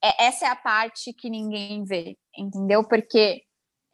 [0.03, 2.87] é, essa é a parte que ninguém vê, entendeu?
[2.87, 3.43] Porque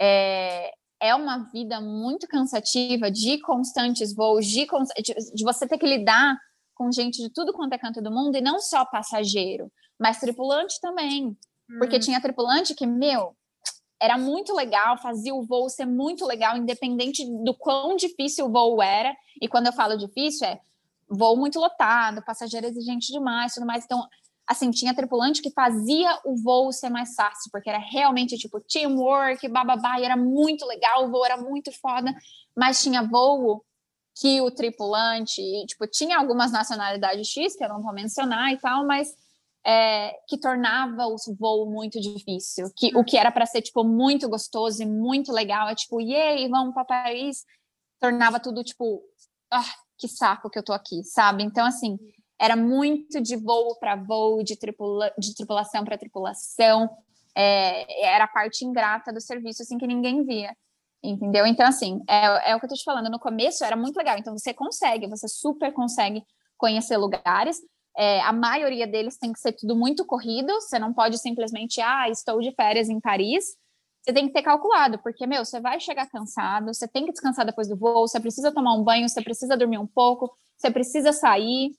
[0.00, 6.36] é, é uma vida muito cansativa de constantes voos, de, de você ter que lidar
[6.74, 10.80] com gente de tudo quanto é canto do mundo, e não só passageiro, mas tripulante
[10.80, 11.36] também.
[11.78, 12.00] Porque hum.
[12.00, 13.36] tinha tripulante que, meu,
[14.00, 18.82] era muito legal, fazia o voo ser muito legal, independente do quão difícil o voo
[18.82, 19.14] era.
[19.40, 20.60] E quando eu falo difícil, é
[21.08, 23.84] voo muito lotado, passageiro exigente demais, tudo mais.
[23.84, 24.06] Então,
[24.46, 29.48] assim, tinha tripulante que fazia o voo ser mais fácil, porque era realmente tipo teamwork,
[29.48, 32.14] bababá, e era muito legal, o voo era muito foda,
[32.56, 33.64] mas tinha voo
[34.16, 38.86] que o tripulante, tipo, tinha algumas nacionalidades X, que eu não vou mencionar e tal,
[38.86, 39.12] mas
[39.66, 42.70] é, que tornava o voo muito difícil.
[42.76, 46.48] Que, o que era para ser tipo muito gostoso e muito legal, é tipo, yay,
[46.48, 47.44] vamos para Paris,
[47.98, 49.02] tornava tudo tipo,
[49.50, 51.42] ah, que saco que eu tô aqui, sabe?
[51.42, 51.98] Então, assim,
[52.38, 56.90] era muito de voo para voo, de, tripula, de tripulação para tripulação.
[57.34, 60.54] É, era a parte ingrata do serviço, assim, que ninguém via.
[61.02, 61.46] Entendeu?
[61.46, 63.10] Então, assim, é, é o que eu tô te falando.
[63.10, 64.18] No começo era muito legal.
[64.18, 66.24] Então, você consegue, você super consegue
[66.56, 67.60] conhecer lugares,
[67.96, 72.08] é, a maioria deles tem que ser tudo muito corrido, você não pode simplesmente, ah,
[72.08, 73.56] estou de férias em Paris.
[74.02, 77.46] Você tem que ter calculado, porque, meu, você vai chegar cansado, você tem que descansar
[77.46, 81.12] depois do voo, você precisa tomar um banho, você precisa dormir um pouco, você precisa
[81.12, 81.70] sair.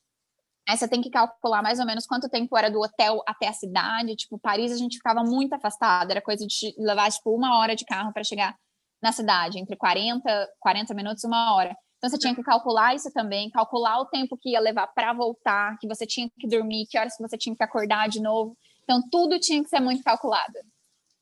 [0.67, 3.53] Aí você tem que calcular mais ou menos quanto tempo era do hotel até a
[3.53, 4.15] cidade.
[4.15, 7.85] Tipo, Paris a gente ficava muito afastado, era coisa de levar, tipo, uma hora de
[7.85, 8.55] carro para chegar
[9.01, 11.77] na cidade, entre 40, 40 minutos e uma hora.
[12.05, 15.75] Então você tinha que calcular isso também, calcular o tempo que ia levar para voltar,
[15.79, 18.55] que você tinha que dormir, que horas que você tinha que acordar de novo.
[18.83, 20.53] Então tudo tinha que ser muito calculado.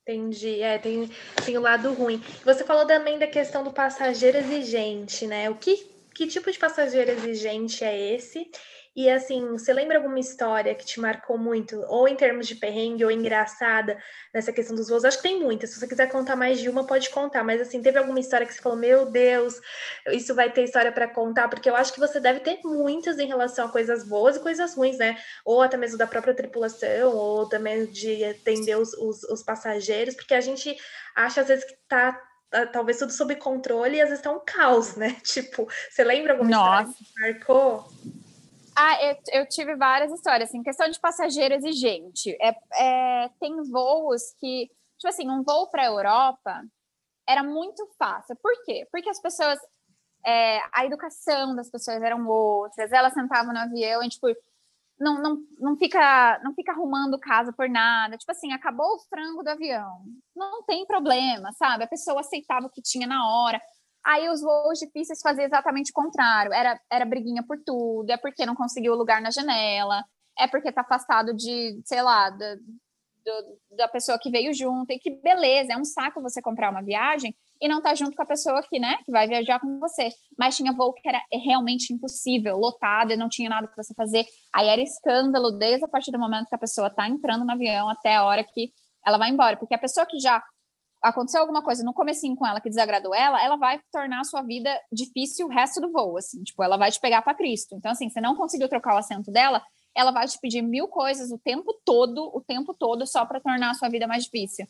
[0.02, 1.10] Entendi, é, tem,
[1.46, 2.22] tem o lado ruim.
[2.44, 5.50] Você falou também da questão do passageiro exigente, né?
[5.50, 5.78] O que,
[6.14, 8.52] que tipo de passageiro exigente é esse?
[8.96, 13.04] E assim, você lembra alguma história que te marcou muito, ou em termos de perrengue,
[13.04, 13.98] ou engraçada,
[14.32, 15.04] nessa questão dos voos?
[15.04, 15.72] Acho que tem muitas.
[15.72, 17.44] Se você quiser contar mais de uma, pode contar.
[17.44, 19.60] Mas assim, teve alguma história que você falou, meu Deus,
[20.12, 21.48] isso vai ter história para contar?
[21.48, 24.76] Porque eu acho que você deve ter muitas em relação a coisas boas e coisas
[24.76, 25.18] ruins, né?
[25.44, 30.36] Ou até mesmo da própria tripulação, ou também de atender os, os, os passageiros, porque
[30.36, 30.78] a gente
[31.16, 32.22] acha às vezes que tá
[32.72, 35.18] talvez tudo sob controle e às vezes tá um caos, né?
[35.26, 36.92] Tipo, você lembra alguma Nossa.
[36.92, 38.23] história que marcou?
[38.76, 42.36] Ah, eu, eu, tive várias histórias, assim, questão de passageiro exigente.
[42.42, 46.64] É, é, tem voos que, tipo assim, um voo para a Europa
[47.28, 48.36] era muito fácil.
[48.42, 48.88] Por quê?
[48.92, 49.60] Porque as pessoas,
[50.26, 54.28] é, a educação das pessoas eram outras, elas sentavam no avião e, tipo,
[55.00, 58.18] não, não, não, fica, não fica arrumando casa por nada.
[58.18, 60.04] Tipo assim, acabou o frango do avião.
[60.36, 61.84] Não tem problema, sabe?
[61.84, 63.62] A pessoa aceitava o que tinha na hora.
[64.06, 66.52] Aí os voos difíceis faziam exatamente o contrário.
[66.54, 70.04] Era, era briguinha por tudo, é porque não conseguiu lugar na janela,
[70.38, 74.92] é porque tá afastado de, sei lá, da, do, da pessoa que veio junto.
[74.92, 78.24] E que beleza, é um saco você comprar uma viagem e não tá junto com
[78.24, 80.10] a pessoa que, né, que vai viajar com você.
[80.38, 84.26] Mas tinha voo que era realmente impossível, lotado, e não tinha nada para você fazer.
[84.54, 87.88] Aí era escândalo desde a partir do momento que a pessoa tá entrando no avião
[87.90, 88.72] até a hora que
[89.06, 89.56] ela vai embora.
[89.56, 90.44] Porque a pessoa que já
[91.04, 94.42] aconteceu alguma coisa no comecinho com ela que desagradou ela, ela vai tornar a sua
[94.42, 97.76] vida difícil o resto do voo, assim, tipo, ela vai te pegar para Cristo.
[97.76, 99.62] Então, assim, você não conseguiu trocar o assento dela,
[99.94, 103.72] ela vai te pedir mil coisas o tempo todo, o tempo todo, só para tornar
[103.72, 104.66] a sua vida mais difícil.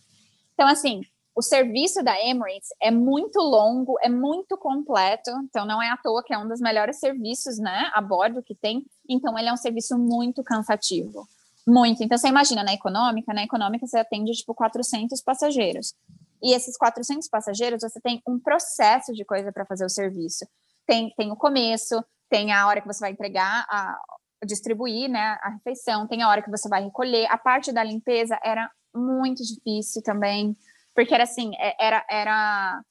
[0.56, 1.02] Então, assim,
[1.36, 6.24] o serviço da Emirates é muito longo, é muito completo, então não é à toa
[6.24, 8.84] que é um dos melhores serviços, né, a bordo que tem.
[9.08, 11.28] Então, ele é um serviço muito cansativo.
[11.66, 12.04] Muito.
[12.04, 15.96] Então, você imagina, na econômica, na econômica você atende, tipo, 400 passageiros.
[16.44, 20.46] E esses 400 passageiros, você tem um processo de coisa para fazer o serviço.
[20.86, 23.98] Tem, tem o começo, tem a hora que você vai entregar, a,
[24.46, 27.28] distribuir né, a refeição, tem a hora que você vai recolher.
[27.32, 30.54] A parte da limpeza era muito difícil também,
[30.94, 32.82] porque era assim, é, era, era,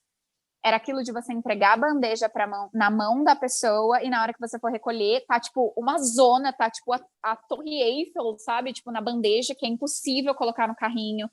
[0.65, 4.23] era aquilo de você entregar a bandeja pra mão, na mão da pessoa e na
[4.23, 8.37] hora que você for recolher, tá tipo uma zona, tá tipo a, a Torre Eiffel,
[8.39, 8.73] sabe?
[8.73, 11.29] Tipo na bandeja, que é impossível colocar no carrinho.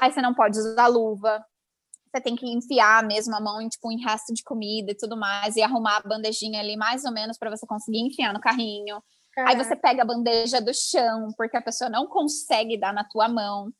[0.00, 1.44] Aí você não pode usar luva,
[2.10, 5.16] você tem que enfiar mesmo a mão em, tipo, em resto de comida e tudo
[5.16, 9.02] mais, e arrumar a bandejinha ali mais ou menos para você conseguir enfiar no carrinho.
[9.46, 13.28] Aí você pega a bandeja do chão, porque a pessoa não consegue dar na tua
[13.28, 13.72] mão.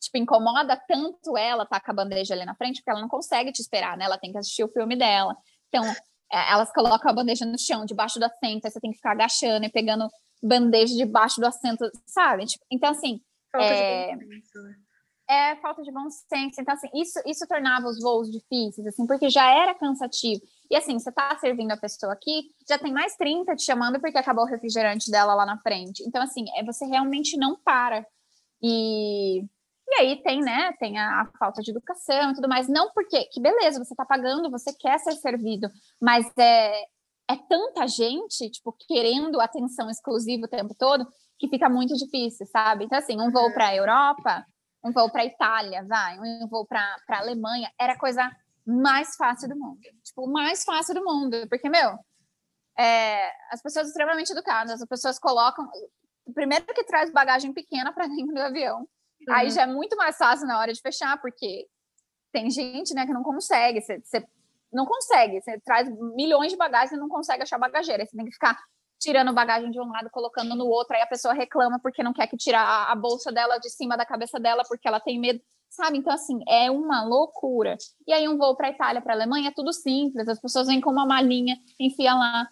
[0.00, 3.52] Tipo, incomoda tanto ela tá com a bandeja ali na frente, porque ela não consegue
[3.52, 4.06] te esperar, né?
[4.06, 5.36] Ela tem que assistir o filme dela.
[5.68, 5.84] Então,
[6.32, 9.12] é, elas colocam a bandeja no chão, debaixo do assento, aí você tem que ficar
[9.12, 10.08] agachando e pegando
[10.42, 12.44] bandeja debaixo do assento, sabe?
[12.46, 13.20] Tipo, então, assim.
[13.52, 14.16] Falta é...
[14.16, 14.83] de
[15.28, 16.60] é falta de bom senso.
[16.60, 20.42] Então, assim, isso, isso tornava os voos difíceis, assim, porque já era cansativo.
[20.70, 24.18] E assim, você tá servindo a pessoa aqui, já tem mais 30 te chamando porque
[24.18, 26.02] acabou o refrigerante dela lá na frente.
[26.06, 28.06] Então, assim, é, você realmente não para.
[28.62, 32.68] E, e aí tem, né, tem a, a, falta de educação e tudo mais.
[32.68, 36.82] Não porque, que beleza, você tá pagando, você quer ser servido, mas é,
[37.30, 41.06] é tanta gente, tipo, querendo atenção exclusiva o tempo todo,
[41.38, 42.84] que fica muito difícil, sabe?
[42.84, 44.44] Então, assim, um voo para a Europa
[44.84, 48.30] um voo para Itália, vai, um voo para Alemanha, era a coisa
[48.66, 49.80] mais fácil do mundo.
[50.02, 51.48] Tipo, mais fácil do mundo.
[51.48, 51.98] Porque, meu,
[52.78, 55.66] é, as pessoas extremamente educadas, as pessoas colocam.
[56.34, 58.80] Primeiro que traz bagagem pequena para dentro do avião.
[58.80, 59.34] Uhum.
[59.34, 61.66] Aí já é muito mais fácil na hora de fechar, porque
[62.32, 63.80] tem gente né, que não consegue.
[63.80, 64.26] Você, você
[64.72, 65.40] não consegue.
[65.40, 68.04] Você traz milhões de bagagens e não consegue achar bagageira.
[68.04, 68.58] Você tem que ficar
[68.98, 72.26] tirando bagagem de um lado, colocando no outro, aí a pessoa reclama porque não quer
[72.26, 75.40] que tirar a, a bolsa dela de cima da cabeça dela porque ela tem medo,
[75.68, 75.98] sabe?
[75.98, 77.76] Então, assim, é uma loucura.
[78.06, 80.90] E aí, um voo para Itália, para Alemanha, é tudo simples, as pessoas vêm com
[80.90, 82.48] uma malinha, enfia lá,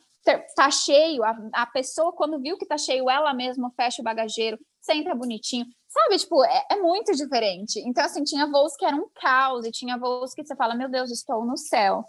[0.54, 4.58] tá cheio, a, a pessoa, quando viu que tá cheio, ela mesma fecha o bagageiro,
[4.80, 6.16] senta bonitinho, sabe?
[6.18, 7.80] Tipo, é, é muito diferente.
[7.86, 10.88] Então, assim, tinha voos que eram um caos, e tinha voos que você fala, meu
[10.88, 12.04] Deus, estou no céu.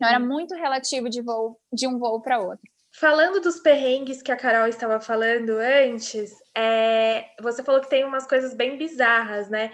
[0.00, 2.66] Não era muito relativo de voo de um voo para outro.
[2.92, 8.26] Falando dos perrengues que a Carol estava falando antes, é, você falou que tem umas
[8.26, 9.72] coisas bem bizarras, né?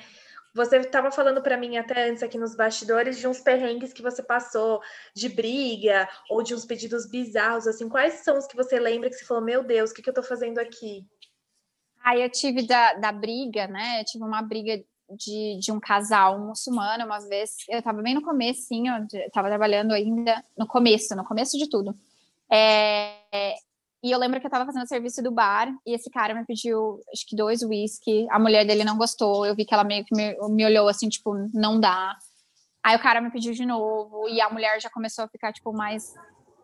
[0.55, 4.23] Você estava falando para mim até antes aqui nos bastidores de uns perrengues que você
[4.23, 4.81] passou,
[5.15, 7.89] de briga ou de uns pedidos bizarros, assim.
[7.89, 10.13] Quais são os que você lembra que você falou, meu Deus, o que, que eu
[10.13, 11.05] estou fazendo aqui?
[12.03, 14.01] Aí eu tive da, da briga, né?
[14.01, 17.57] Eu tive uma briga de, de um casal muçulmano uma vez.
[17.69, 21.69] Eu estava bem no começo, sim, eu estava trabalhando ainda no começo, no começo de
[21.69, 21.95] tudo.
[22.51, 23.55] É,
[24.03, 27.01] e eu lembro que eu tava fazendo serviço do bar e esse cara me pediu,
[27.13, 28.27] acho que dois whisky.
[28.31, 29.45] A mulher dele não gostou.
[29.45, 32.17] Eu vi que ela meio que me, me olhou assim, tipo, não dá.
[32.85, 35.73] Aí o cara me pediu de novo e a mulher já começou a ficar, tipo,
[35.73, 36.15] mais,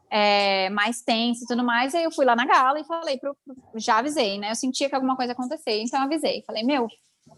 [0.09, 1.95] é, mais tensa e tudo mais.
[1.97, 3.37] Aí eu fui lá na gala e falei pro.
[3.75, 4.53] Já avisei, né?
[4.53, 6.45] Eu sentia que alguma coisa ia acontecer, então avisei.
[6.47, 6.87] Falei, meu,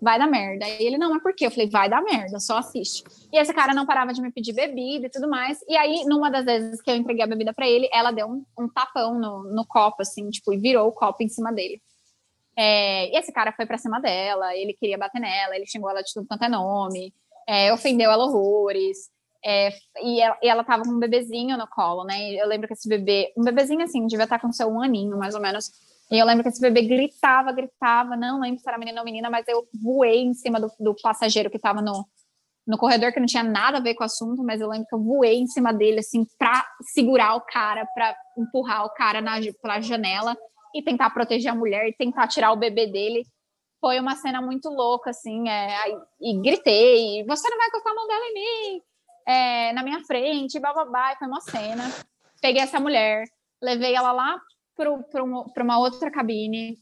[0.00, 0.66] vai dar merda.
[0.68, 1.46] E ele, não, mas por quê?
[1.46, 3.04] Eu falei, vai dar merda, só assiste.
[3.32, 5.58] E esse cara não parava de me pedir bebida e tudo mais.
[5.68, 8.44] E aí, numa das vezes que eu entreguei a bebida para ele, ela deu um,
[8.58, 11.80] um tapão no, no, copo, assim, tipo, e virou o copo em cima dele.
[12.56, 16.02] É, e esse cara foi pra cima dela, ele queria bater nela, ele xingou ela
[16.02, 17.12] de tudo quanto é nome,
[17.48, 19.10] é, ofendeu ela horrores.
[19.44, 19.70] É,
[20.02, 22.30] e, ela, e ela tava com um bebezinho no colo, né?
[22.30, 24.80] E eu lembro que esse bebê, um bebezinho assim, devia estar tá com seu um
[24.80, 25.70] aninho, mais ou menos
[26.10, 29.30] E eu lembro que esse bebê gritava, gritava, não lembro se era menino ou menina,
[29.30, 32.06] mas eu voei em cima do, do passageiro que estava no,
[32.66, 34.94] no corredor, que não tinha nada a ver com o assunto, mas eu lembro que
[34.94, 39.36] eu voei em cima dele, assim, para segurar o cara, para empurrar o cara na,
[39.62, 40.36] pela janela
[40.74, 43.22] e tentar proteger a mulher e tentar tirar o bebê dele.
[43.80, 45.90] Foi uma cena muito louca, assim, é,
[46.20, 48.82] e gritei, você não vai colocar a mão dela em mim,
[49.26, 51.84] é, na minha frente, bababá, e foi uma cena.
[52.40, 53.24] Peguei essa mulher,
[53.62, 54.38] levei ela lá
[54.76, 55.22] para
[55.62, 56.78] uma outra cabine,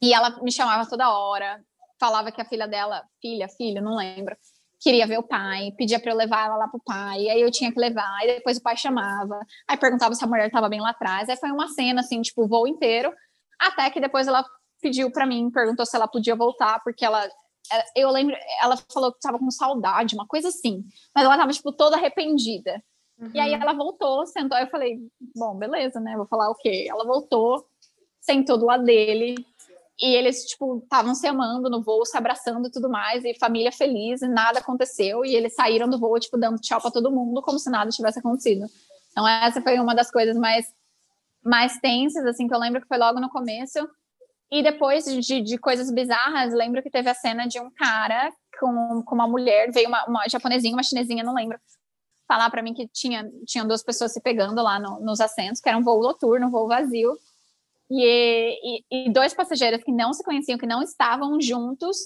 [0.00, 1.62] e ela me chamava toda hora,
[1.98, 4.36] falava que a filha dela, filha, filho, não lembro,
[4.80, 7.72] queria ver o pai, pedia para eu levar ela lá pro pai, aí eu tinha
[7.72, 10.90] que levar, e depois o pai chamava, aí perguntava se a mulher estava bem lá
[10.90, 13.12] atrás, aí foi uma cena assim, tipo, o voo inteiro,
[13.58, 14.44] até que depois ela
[14.80, 17.28] pediu para mim, perguntou se ela podia voltar, porque ela
[17.94, 21.70] eu lembro, ela falou que estava com saudade, uma coisa assim, mas ela estava tipo
[21.72, 22.82] toda arrependida.
[23.18, 23.30] Uhum.
[23.34, 23.62] E aí uhum.
[23.62, 24.98] ela voltou, sentou, aí eu falei,
[25.34, 26.16] bom, beleza, né?
[26.16, 26.86] Vou falar o quê?
[26.88, 27.66] Ela voltou,
[28.20, 29.34] sentou do lado dele,
[30.00, 33.72] e eles, tipo, estavam se amando no voo, se abraçando e tudo mais, e família
[33.72, 37.42] feliz, e nada aconteceu, e eles saíram do voo, tipo, dando tchau para todo mundo,
[37.42, 38.66] como se nada tivesse acontecido.
[39.10, 40.72] Então, essa foi uma das coisas mais,
[41.42, 43.88] mais tensas, assim, que eu lembro que foi logo no começo.
[44.50, 49.02] E depois de, de coisas bizarras, lembro que teve a cena de um cara com,
[49.04, 51.58] com uma mulher, veio uma, uma japonesinha, uma chinesinha, não lembro,
[52.28, 55.68] falar para mim que tinha, tinham duas pessoas se pegando lá no, nos assentos, que
[55.68, 57.18] era um voo noturno, um voo vazio,
[57.90, 61.96] e, e, e, dois passageiros que não se conheciam, que não estavam juntos,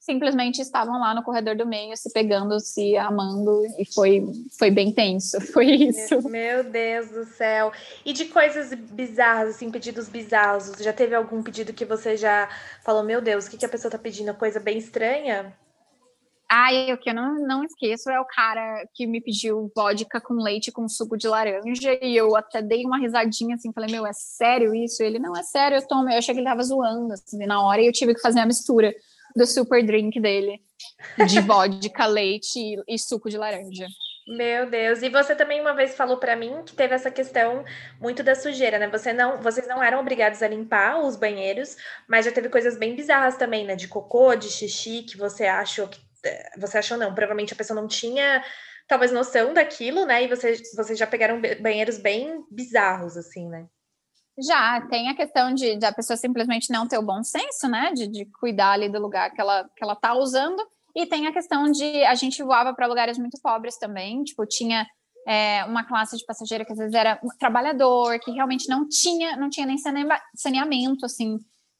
[0.00, 4.26] simplesmente estavam lá no corredor do meio, se pegando, se amando, e foi,
[4.58, 6.28] foi bem tenso, foi isso.
[6.28, 7.70] Meu Deus do céu.
[8.04, 12.48] E de coisas bizarras, assim, pedidos bizarros, já teve algum pedido que você já
[12.82, 14.34] falou, meu Deus, o que, que a pessoa tá pedindo?
[14.34, 15.54] Coisa bem estranha?
[16.52, 20.34] Ai, o que eu não, não esqueço é o cara que me pediu vodka com
[20.34, 24.12] leite com suco de laranja e eu até dei uma risadinha assim, falei, meu, é
[24.12, 25.00] sério isso?
[25.00, 26.10] Ele, não, é sério, eu tomo.
[26.10, 28.46] Eu achei que ele tava zoando, assim, na hora, e eu tive que fazer a
[28.46, 28.92] mistura
[29.36, 30.60] do super drink dele,
[31.28, 33.86] de vodka, leite e, e suco de laranja.
[34.26, 37.64] Meu Deus, e você também uma vez falou para mim que teve essa questão
[38.00, 38.88] muito da sujeira, né?
[38.88, 41.76] Você não, vocês não eram obrigados a limpar os banheiros,
[42.08, 43.76] mas já teve coisas bem bizarras também, né?
[43.76, 46.09] De cocô, de xixi, que você achou que
[46.58, 48.42] você achou não, provavelmente a pessoa não tinha
[48.86, 50.24] talvez noção daquilo, né?
[50.24, 53.66] E vocês, vocês já pegaram banheiros bem bizarros, assim, né?
[54.42, 57.92] Já, tem a questão de, de a pessoa simplesmente não ter o bom senso, né?
[57.92, 60.60] De, de cuidar ali do lugar que ela, que ela tá usando.
[60.96, 64.24] E tem a questão de a gente voava para lugares muito pobres também.
[64.24, 64.86] Tipo, tinha
[65.26, 69.36] é, uma classe de passageiro que às vezes era um trabalhador, que realmente não tinha,
[69.36, 69.76] não tinha nem
[70.34, 71.38] saneamento, assim,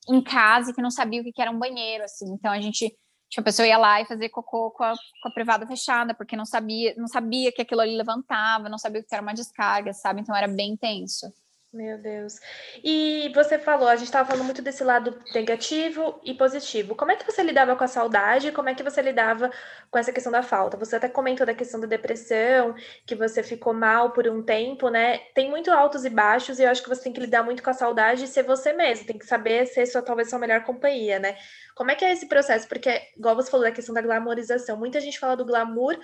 [0.08, 2.26] em casa, que não sabia o que era um banheiro, assim.
[2.32, 2.94] Então a gente
[3.30, 6.36] Tipo, a pessoa ia lá e fazia cocô com a, com a, privada fechada, porque
[6.36, 10.20] não sabia, não sabia que aquilo ali levantava, não sabia que era uma descarga, sabe?
[10.20, 11.32] Então era bem tenso.
[11.72, 12.40] Meu Deus.
[12.82, 16.96] E você falou, a gente estava falando muito desse lado negativo e positivo.
[16.96, 18.50] Como é que você lidava com a saudade?
[18.50, 19.52] Como é que você lidava
[19.88, 20.76] com essa questão da falta?
[20.76, 22.74] Você até comentou da questão da depressão,
[23.06, 25.18] que você ficou mal por um tempo, né?
[25.32, 27.70] Tem muito altos e baixos, e eu acho que você tem que lidar muito com
[27.70, 29.06] a saudade e ser você mesmo.
[29.06, 31.38] Tem que saber ser sua, talvez sua melhor companhia, né?
[31.76, 32.66] Como é que é esse processo?
[32.66, 35.96] Porque, igual você falou da questão da glamorização, muita gente fala do glamour,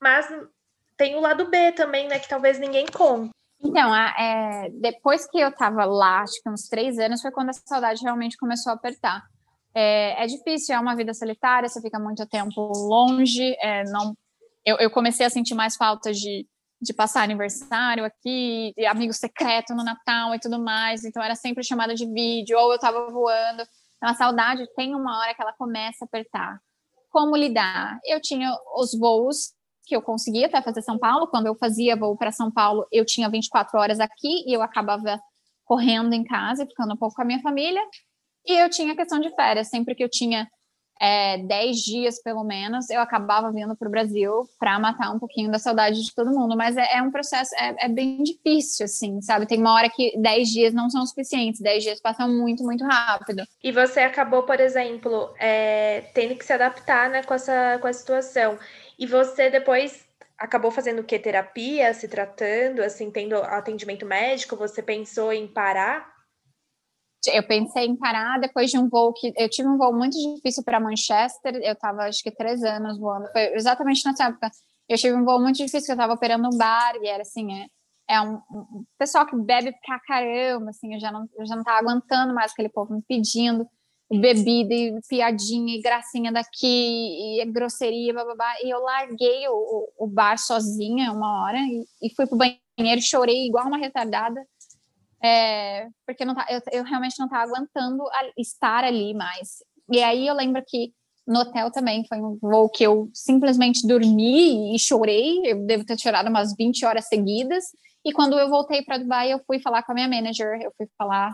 [0.00, 0.26] mas
[0.96, 2.18] tem o lado B também, né?
[2.18, 3.30] Que talvez ninguém conte.
[3.62, 7.52] Então, é, depois que eu tava lá, acho que uns três anos, foi quando a
[7.52, 9.22] saudade realmente começou a apertar.
[9.74, 14.16] É, é difícil, é uma vida solitária, você fica muito tempo longe, é, não,
[14.64, 16.44] eu, eu, comecei a sentir mais falta de,
[16.82, 21.62] de passar aniversário aqui, de amigo secreto no Natal e tudo mais, então era sempre
[21.62, 23.62] chamada de vídeo, ou eu tava voando,
[23.96, 26.58] então a saudade tem uma hora que ela começa a apertar.
[27.10, 27.98] Como lidar?
[28.04, 29.52] Eu tinha os voos
[29.90, 31.26] que eu conseguia até fazer São Paulo.
[31.26, 35.20] Quando eu fazia voo para São Paulo, eu tinha 24 horas aqui e eu acabava
[35.64, 37.82] correndo em casa e ficando um pouco com a minha família.
[38.46, 40.48] E eu tinha questão de férias, sempre que eu tinha
[41.00, 45.50] é, 10 dias pelo menos, eu acabava vindo para o Brasil para matar um pouquinho
[45.50, 46.54] da saudade de todo mundo.
[46.56, 49.46] Mas é, é um processo, é, é, bem difícil, assim, sabe?
[49.46, 53.42] Tem uma hora que 10 dias não são suficientes, 10 dias passam muito, muito rápido.
[53.64, 57.92] E você acabou, por exemplo, é, tendo que se adaptar né, com, essa, com a
[57.92, 58.58] situação.
[59.00, 61.18] E você depois acabou fazendo o que?
[61.18, 64.56] Terapia, se tratando, assim, tendo atendimento médico?
[64.56, 66.06] Você pensou em parar?
[67.32, 70.62] Eu pensei em parar depois de um voo que eu tive um voo muito difícil
[70.62, 71.56] para Manchester.
[71.62, 73.26] Eu estava acho que três anos voando.
[73.32, 74.50] Foi exatamente nessa época.
[74.86, 77.54] Eu tive um voo muito difícil que eu estava operando um bar e era assim,
[77.54, 77.66] é,
[78.16, 81.62] é um, um, pessoal que bebe pra caramba, assim, eu já não eu já não
[81.62, 83.66] tava aguentando mais aquele povo me pedindo
[84.18, 88.54] bebida e piadinha e gracinha daqui e grosseria, bababá.
[88.62, 93.46] E eu larguei o, o bar sozinha uma hora e, e fui pro banheiro, chorei
[93.46, 94.44] igual uma retardada.
[95.22, 98.02] É, porque não tá, eu, eu realmente não estava aguentando
[98.36, 99.62] estar ali mais.
[99.90, 100.92] E aí eu lembro que
[101.26, 105.42] no hotel também foi um voo que eu simplesmente dormi e chorei.
[105.44, 107.64] Eu devo ter chorado umas 20 horas seguidas.
[108.04, 110.88] E quando eu voltei para Dubai, eu fui falar com a minha manager, eu fui
[110.98, 111.32] falar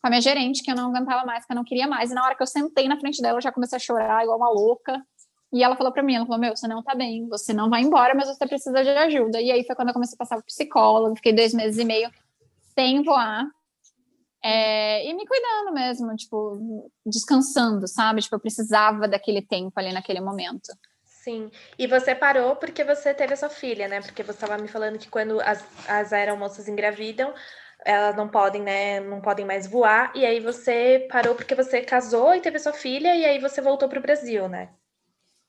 [0.00, 2.10] com a minha gerente que eu não aguentava mais, que eu não queria mais.
[2.10, 4.38] E na hora que eu sentei na frente dela, eu já comecei a chorar igual
[4.38, 5.04] uma louca.
[5.52, 7.82] E ela falou para mim, ela falou: "Meu, você não tá bem, você não vai
[7.82, 9.40] embora, mas você precisa de ajuda".
[9.40, 12.10] E aí foi quando eu comecei a passar por psicólogo, fiquei dois meses e meio
[12.74, 13.46] sem voar.
[14.42, 18.22] É, e me cuidando mesmo, tipo, descansando, sabe?
[18.22, 20.72] Tipo, eu precisava daquele tempo ali naquele momento.
[21.04, 21.50] Sim.
[21.76, 24.00] E você parou porque você teve a sua filha, né?
[24.00, 27.34] Porque você estava me falando que quando as, as aeromoças engravidam,
[27.86, 28.98] elas não podem, né?
[29.00, 30.12] Não podem mais voar.
[30.14, 33.88] E aí você parou porque você casou e teve sua filha, e aí você voltou
[33.88, 34.70] para o Brasil, né?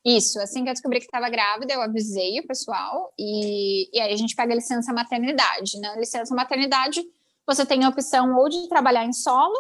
[0.06, 4.14] Isso, assim que eu descobri que estava grávida, eu avisei o pessoal, e, e aí
[4.14, 5.96] a gente pega a licença maternidade, né?
[5.98, 7.04] Licença maternidade
[7.46, 9.56] você tem a opção ou de trabalhar em solo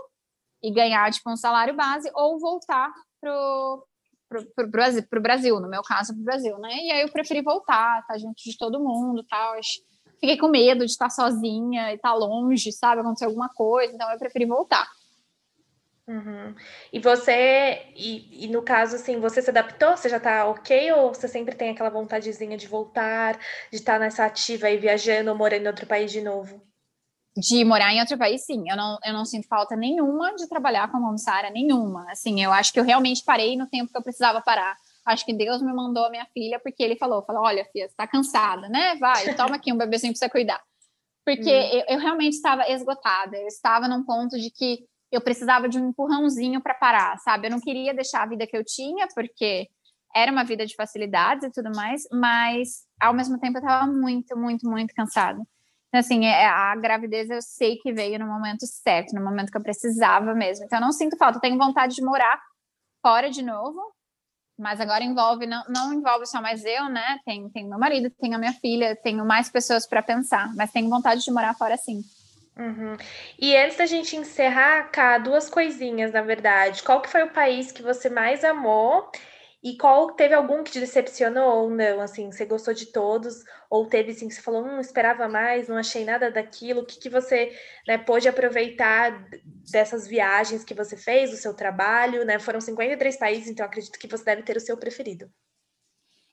[0.61, 3.87] e ganhar tipo um salário base ou voltar pro
[4.29, 6.75] pro, Brasil, pro Brasil, no meu caso, pro Brasil, né?
[6.83, 9.55] E aí eu preferi voltar, tá junto de todo mundo, tal.
[10.19, 13.01] Fiquei com medo de estar sozinha e estar longe, sabe?
[13.01, 14.87] Acontecer alguma coisa, então eu preferi voltar.
[16.07, 16.55] Uhum.
[16.91, 19.97] E você, e, e, no caso, assim, você se adaptou?
[19.97, 20.91] Você já tá ok?
[20.93, 23.37] Ou você sempre tem aquela vontadezinha de voltar,
[23.69, 26.61] de estar nessa ativa aí, viajando ou morando em outro país de novo?
[27.37, 28.63] de morar em outro país, sim.
[28.67, 32.11] Eu não, eu não sinto falta nenhuma de trabalhar como comissária, nenhuma.
[32.11, 34.75] Assim, eu acho que eu realmente parei no tempo que eu precisava parar.
[35.07, 37.95] Acho que Deus me mandou a minha filha porque ele falou, falou, olha, filha, você
[37.95, 38.95] tá cansada, né?
[38.97, 40.61] Vai, toma aqui um bebezinho pra você cuidar.
[41.25, 41.79] Porque hum.
[41.79, 43.37] eu, eu, realmente estava esgotada.
[43.37, 44.79] Eu estava num ponto de que
[45.11, 47.47] eu precisava de um empurrãozinho para parar, sabe?
[47.47, 49.67] Eu não queria deixar a vida que eu tinha, porque
[50.15, 54.37] era uma vida de facilidades e tudo mais, mas ao mesmo tempo eu estava muito,
[54.37, 55.39] muito, muito cansada.
[55.87, 59.57] Então, assim, é, a gravidez eu sei que veio no momento certo, no momento que
[59.57, 60.65] eu precisava mesmo.
[60.65, 61.37] Então, eu não sinto falta.
[61.37, 62.41] Eu tenho vontade de morar
[63.01, 63.79] fora de novo,
[64.57, 67.19] mas agora envolve, não, não envolve só mais eu, né?
[67.25, 70.89] Tem, tem meu marido, tem a minha filha, tenho mais pessoas para pensar, mas tenho
[70.89, 72.01] vontade de morar fora sim.
[72.57, 72.97] Uhum.
[73.39, 76.81] E antes da gente encerrar, cá, duas coisinhas, na verdade.
[76.81, 79.11] Qual que foi o país que você mais amou
[79.63, 81.99] e qual teve algum que te decepcionou ou não?
[81.99, 83.43] Assim, você gostou de todos?
[83.69, 86.81] Ou teve assim, que você falou, não hum, esperava mais, não achei nada daquilo?
[86.81, 89.27] O que, que você né, pôde aproveitar
[89.71, 92.23] dessas viagens que você fez, do seu trabalho?
[92.23, 92.37] Né?
[92.37, 95.29] Foram 53 países, então acredito que você deve ter o seu preferido.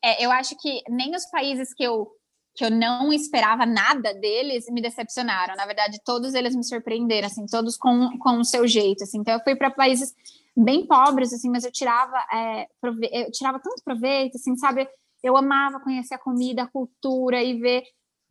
[0.05, 2.07] É, eu acho que nem os países que eu,
[2.55, 5.57] que eu não esperava nada deles me decepcionaram.
[5.57, 9.03] Na verdade, todos eles me surpreenderam, assim, todos com, com o seu jeito.
[9.03, 9.19] Assim.
[9.19, 10.15] Então, eu fui para países
[10.57, 13.09] bem pobres, assim, mas eu tirava, é, prove...
[13.13, 14.89] eu tirava tanto proveito, assim, sabe?
[15.23, 17.83] Eu amava conhecer a comida, a cultura e ver,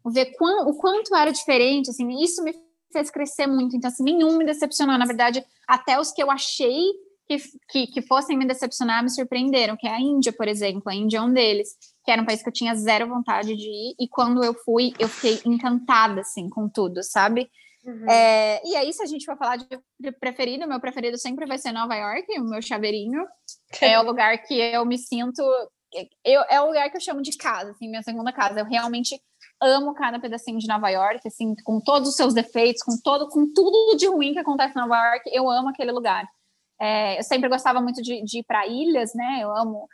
[0.06, 2.54] ver quão, o quanto era diferente, assim, isso me
[2.92, 3.76] fez crescer muito.
[3.76, 4.98] Então, assim, nenhum me decepcionou.
[4.98, 6.92] Na verdade, até os que eu achei
[7.28, 7.38] que,
[7.70, 10.84] que, que, fossem me decepcionar me surpreenderam, que é a Índia, por exemplo.
[10.86, 11.70] A Índia é um deles,
[12.06, 14.94] que era um país que eu tinha zero vontade de ir, e quando eu fui,
[15.00, 17.50] eu fiquei encantada, assim, com tudo, sabe?
[17.84, 18.10] Uhum.
[18.10, 21.72] É, e aí, se a gente for falar de, preferido, meu preferido sempre vai ser
[21.72, 23.26] Nova York, o meu chaveirinho.
[23.82, 25.42] é o lugar que eu me sinto.
[26.24, 28.60] Eu, é o lugar que eu chamo de casa, assim, minha segunda casa.
[28.60, 29.20] Eu realmente
[29.62, 33.52] amo cada pedacinho de Nova York, assim, com todos os seus defeitos, com todo, com
[33.54, 36.26] tudo de ruim que acontece em Nova York, eu amo aquele lugar.
[36.82, 39.40] É, eu sempre gostava muito de, de ir para ilhas, né?
[39.42, 39.88] Eu amo,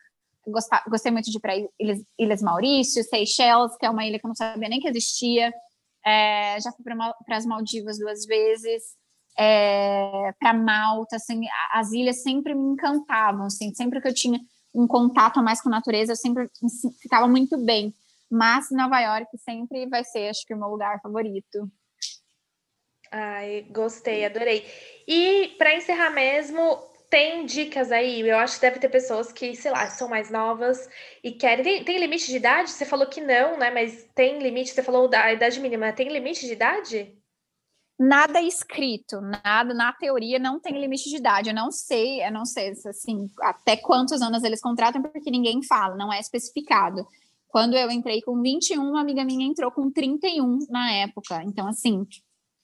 [0.48, 4.26] gostar, gostei muito de ir para ilhas, ilhas Maurício, Seychelles, que é uma ilha que
[4.26, 5.52] eu não sabia nem que existia.
[6.10, 8.84] É, já fui para as Maldivas duas vezes,
[9.38, 11.42] é, para Malta, assim,
[11.72, 14.40] as ilhas sempre me encantavam, assim, sempre que eu tinha
[14.74, 16.50] um contato a mais com a natureza, eu sempre
[17.02, 17.94] ficava muito bem.
[18.30, 21.72] Mas Nova York sempre vai ser, acho que, o meu lugar favorito.
[23.12, 24.66] Ai, gostei, adorei.
[25.08, 26.62] E para encerrar mesmo,
[27.10, 28.22] tem dicas aí?
[28.22, 30.88] Eu acho que deve ter pessoas que, sei lá, são mais novas
[31.24, 31.64] e querem.
[31.64, 32.70] Tem, tem limite de idade?
[32.70, 33.72] Você falou que não, né?
[33.72, 34.72] Mas tem limite?
[34.72, 35.92] Você falou da idade mínima.
[35.92, 37.16] Tem limite de idade?
[38.00, 41.50] Nada escrito, nada na teoria não tem limite de idade.
[41.50, 45.98] Eu não sei, eu não sei assim, até quantos anos eles contratam, porque ninguém fala,
[45.98, 47.06] não é especificado.
[47.50, 51.44] Quando eu entrei com 21, uma amiga minha entrou com 31 na época.
[51.44, 52.08] Então, assim,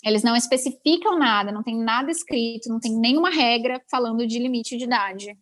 [0.04, 4.78] eles não especificam nada, não tem nada escrito, não tem nenhuma regra falando de limite
[4.78, 5.38] de idade.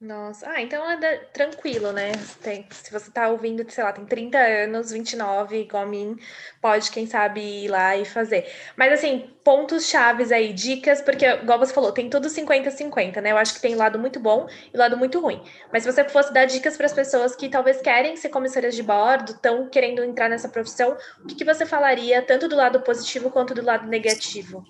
[0.00, 1.16] Nossa, ah, então é da...
[1.32, 2.12] tranquilo, né?
[2.40, 6.16] Tem, se você tá ouvindo, sei lá, tem 30 anos, 29, igual a mim,
[6.62, 8.48] pode, quem sabe, ir lá e fazer.
[8.76, 13.32] Mas, assim, pontos chaves aí, dicas, porque, igual você falou, tem tudo 50-50, né?
[13.32, 15.42] Eu acho que tem lado muito bom e lado muito ruim.
[15.72, 18.84] Mas se você fosse dar dicas para as pessoas que talvez querem ser comissárias de
[18.84, 23.32] bordo, estão querendo entrar nessa profissão, o que, que você falaria, tanto do lado positivo
[23.32, 24.62] quanto do lado negativo?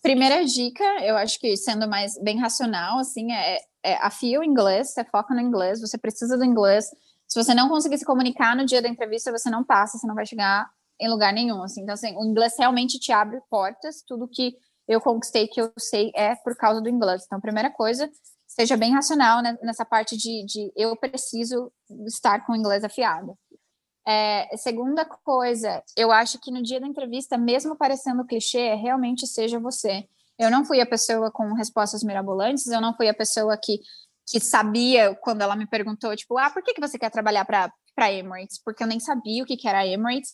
[0.00, 4.92] Primeira dica, eu acho que sendo mais bem racional, assim, é, é afia o inglês,
[4.92, 6.86] você foca no inglês, você precisa do inglês.
[7.26, 10.14] Se você não conseguir se comunicar no dia da entrevista, você não passa, você não
[10.14, 10.68] vai chegar
[11.00, 11.82] em lugar nenhum, assim.
[11.82, 14.54] Então, assim, o inglês realmente te abre portas, tudo que
[14.86, 17.22] eu conquistei, que eu sei, é por causa do inglês.
[17.24, 18.10] Então, primeira coisa,
[18.46, 21.72] seja bem racional né, nessa parte de, de eu preciso
[22.06, 23.38] estar com o inglês afiado.
[24.06, 29.60] É, segunda coisa, eu acho que no dia da entrevista, mesmo parecendo clichê, realmente seja
[29.60, 30.08] você.
[30.40, 33.78] Eu não fui a pessoa com respostas mirabolantes, eu não fui a pessoa que,
[34.26, 38.10] que sabia quando ela me perguntou, tipo, ah, por que, que você quer trabalhar para
[38.10, 38.58] Emirates?
[38.64, 40.30] Porque eu nem sabia o que, que era Emirates,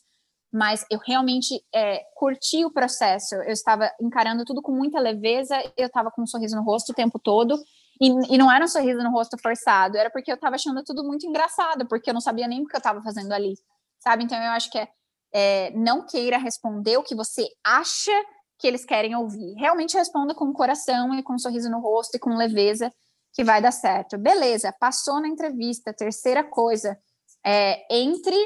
[0.53, 3.35] mas eu realmente é, curti o processo.
[3.35, 6.95] Eu estava encarando tudo com muita leveza, eu estava com um sorriso no rosto o
[6.95, 7.59] tempo todo,
[8.01, 11.03] e, e, não era um sorriso no rosto forçado, era porque eu estava achando tudo
[11.03, 13.55] muito engraçado, porque eu não sabia nem o que eu estava fazendo ali,
[13.99, 14.23] sabe?
[14.23, 14.89] Então eu acho que é,
[15.35, 18.13] é, não queira responder o que você acha
[18.59, 19.55] que eles querem ouvir.
[19.55, 22.93] Realmente responda com o coração e com um sorriso no rosto e com leveza
[23.33, 24.17] que vai dar certo.
[24.17, 25.93] Beleza, passou na entrevista.
[25.93, 26.99] Terceira coisa,
[27.45, 28.37] é, entre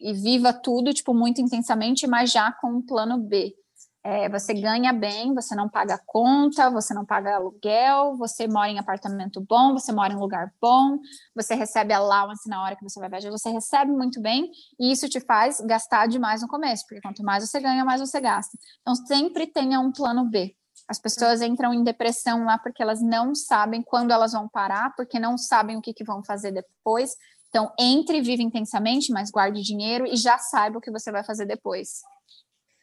[0.00, 3.54] e viva tudo, tipo, muito intensamente, mas já com um plano B.
[4.06, 8.78] É, você ganha bem, você não paga conta, você não paga aluguel, você mora em
[8.78, 10.98] apartamento bom, você mora em lugar bom,
[11.34, 15.08] você recebe allowance na hora que você vai viajar, você recebe muito bem, e isso
[15.08, 18.58] te faz gastar demais no começo, porque quanto mais você ganha, mais você gasta.
[18.82, 20.54] Então, sempre tenha um plano B.
[20.86, 25.18] As pessoas entram em depressão lá porque elas não sabem quando elas vão parar, porque
[25.18, 27.16] não sabem o que, que vão fazer depois.
[27.48, 31.24] Então, entre e vive intensamente, mas guarde dinheiro e já saiba o que você vai
[31.24, 32.02] fazer depois.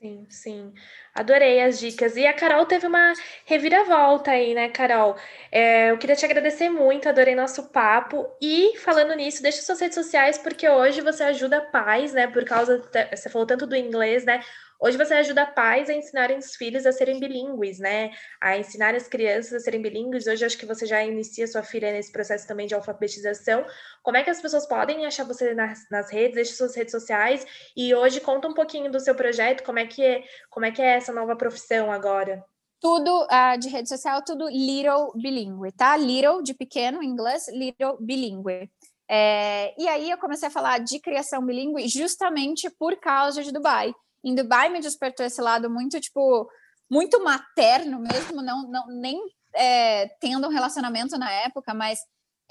[0.01, 0.73] Sim, sim.
[1.13, 2.15] Adorei as dicas.
[2.17, 3.13] E a Carol teve uma
[3.45, 5.15] reviravolta aí, né, Carol?
[5.51, 8.25] É, eu queria te agradecer muito, adorei nosso papo.
[8.41, 12.25] E falando nisso, deixa suas redes sociais, porque hoje você ajuda pais, né?
[12.25, 12.81] Por causa.
[13.15, 14.39] Você falou tanto do inglês, né?
[14.83, 18.09] Hoje você ajuda pais a ensinarem os filhos a serem bilíngues, né?
[18.41, 20.25] A ensinar as crianças a serem bilíngues.
[20.25, 23.63] Hoje acho que você já inicia sua filha nesse processo também de alfabetização.
[24.01, 27.45] Como é que as pessoas podem achar você nas, nas redes, deixe suas redes sociais
[27.77, 30.81] e hoje conta um pouquinho do seu projeto, como é que é, como é que
[30.81, 32.43] é essa nova profissão agora?
[32.79, 35.95] Tudo uh, de rede social, tudo Little Bilingue, tá?
[35.95, 38.67] Little de pequeno inglês, Little Bilingue.
[39.07, 43.93] É, e aí eu comecei a falar de criação bilíngue justamente por causa de Dubai
[44.23, 46.49] em Dubai me despertou esse lado muito, tipo,
[46.89, 49.19] muito materno mesmo, não, não nem
[49.55, 51.99] é, tendo um relacionamento na época, mas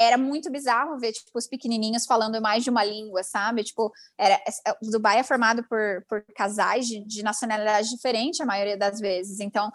[0.01, 3.63] era muito bizarro ver, tipo, os pequenininhos falando mais de uma língua, sabe?
[3.63, 4.35] Tipo, era,
[4.67, 8.99] é, o Dubai é formado por, por casais de, de nacionalidade diferente a maioria das
[8.99, 9.41] vezes.
[9.41, 9.71] Então,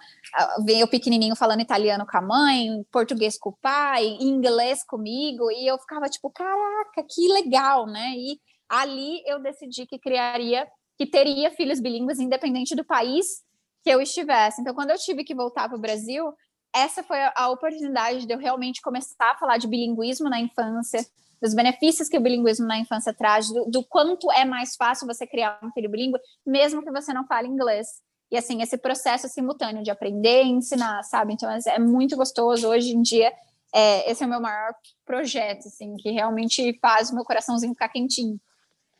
[0.65, 5.67] vem o pequenininho falando italiano com a mãe, português com o pai, inglês comigo, e
[5.67, 8.13] eu ficava tipo, caraca, que legal, né?
[8.15, 10.67] E ali eu decidi que criaria
[10.97, 13.43] que teria filhos bilíngues, independente do país
[13.83, 14.61] que eu estivesse.
[14.61, 16.33] Então, quando eu tive que voltar para o Brasil,
[16.73, 21.05] essa foi a oportunidade de eu realmente começar a falar de bilinguismo na infância,
[21.41, 25.27] dos benefícios que o bilinguismo na infância traz, do, do quanto é mais fácil você
[25.27, 27.87] criar um filho bilíngue, mesmo que você não fale inglês.
[28.31, 31.33] E assim, esse processo simultâneo de aprender e ensinar, sabe?
[31.33, 32.67] Então, é muito gostoso.
[32.67, 33.31] Hoje em dia,
[33.73, 34.73] é, esse é o meu maior
[35.05, 38.39] projeto, assim, que realmente faz o meu coraçãozinho ficar quentinho.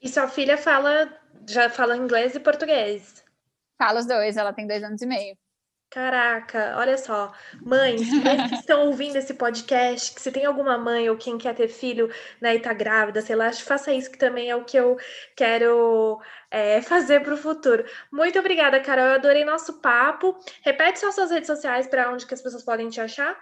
[0.02, 1.10] E sua filha fala
[1.48, 3.24] já fala inglês e português.
[3.78, 5.38] Fala os dois, ela tem dois anos e meio.
[5.90, 7.32] Caraca, olha só,
[7.62, 8.02] mães
[8.50, 12.12] que estão ouvindo esse podcast, que se tem alguma mãe ou quem quer ter filho
[12.42, 14.98] né, e tá grávida, sei lá, faça isso que também é o que eu
[15.38, 16.20] quero
[16.52, 17.86] é, fazer para o futuro.
[18.12, 20.38] Muito obrigada, Carol, eu adorei nosso papo.
[20.64, 23.38] Repete só suas redes sociais para onde que as pessoas podem te achar.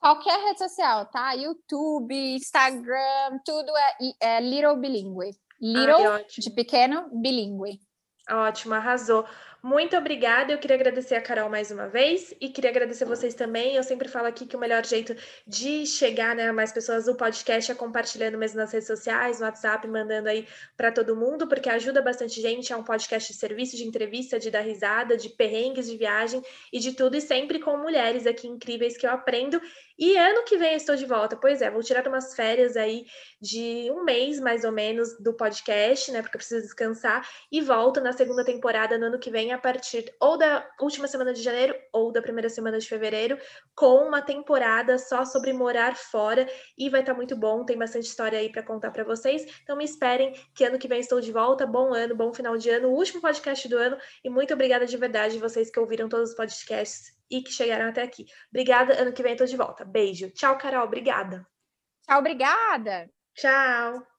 [0.00, 1.32] Qualquer rede social, tá?
[1.32, 5.36] YouTube, Instagram, tudo é, é Little Bilingue.
[5.60, 7.80] Little, Ai, de pequeno, bilíngue.
[8.30, 9.24] Ótimo, arrasou.
[9.62, 10.52] Muito obrigada.
[10.52, 13.74] Eu queria agradecer a Carol mais uma vez e queria agradecer vocês também.
[13.74, 17.16] Eu sempre falo aqui que o melhor jeito de chegar né, a mais pessoas do
[17.16, 20.46] podcast é compartilhando mesmo nas redes sociais, no WhatsApp, mandando aí
[20.76, 22.72] para todo mundo, porque ajuda bastante gente.
[22.72, 26.40] É um podcast de serviço, de entrevista, de dar risada, de perrengues de viagem
[26.72, 29.60] e de tudo, e sempre com mulheres aqui incríveis que eu aprendo
[29.98, 31.36] e ano que vem eu estou de volta.
[31.36, 33.04] Pois é, vou tirar umas férias aí
[33.40, 36.22] de um mês, mais ou menos, do podcast, né?
[36.22, 37.28] Porque eu preciso descansar.
[37.50, 41.34] E volto na segunda temporada, no ano que vem, a partir ou da última semana
[41.34, 43.36] de janeiro ou da primeira semana de fevereiro,
[43.74, 46.46] com uma temporada só sobre morar fora
[46.76, 47.64] e vai estar tá muito bom.
[47.64, 49.44] Tem bastante história aí para contar para vocês.
[49.64, 51.66] Então me esperem que ano que vem estou de volta.
[51.66, 55.38] Bom ano, bom final de ano, último podcast do ano e muito obrigada de verdade
[55.38, 58.26] vocês que ouviram todos os podcasts e que chegaram até aqui.
[58.50, 59.00] Obrigada.
[59.00, 59.84] Ano que vem estou de volta.
[59.84, 60.30] Beijo.
[60.30, 60.84] Tchau, Carol.
[60.86, 61.46] Obrigada.
[62.02, 63.10] Tchau, obrigada.
[63.34, 64.17] Tchau.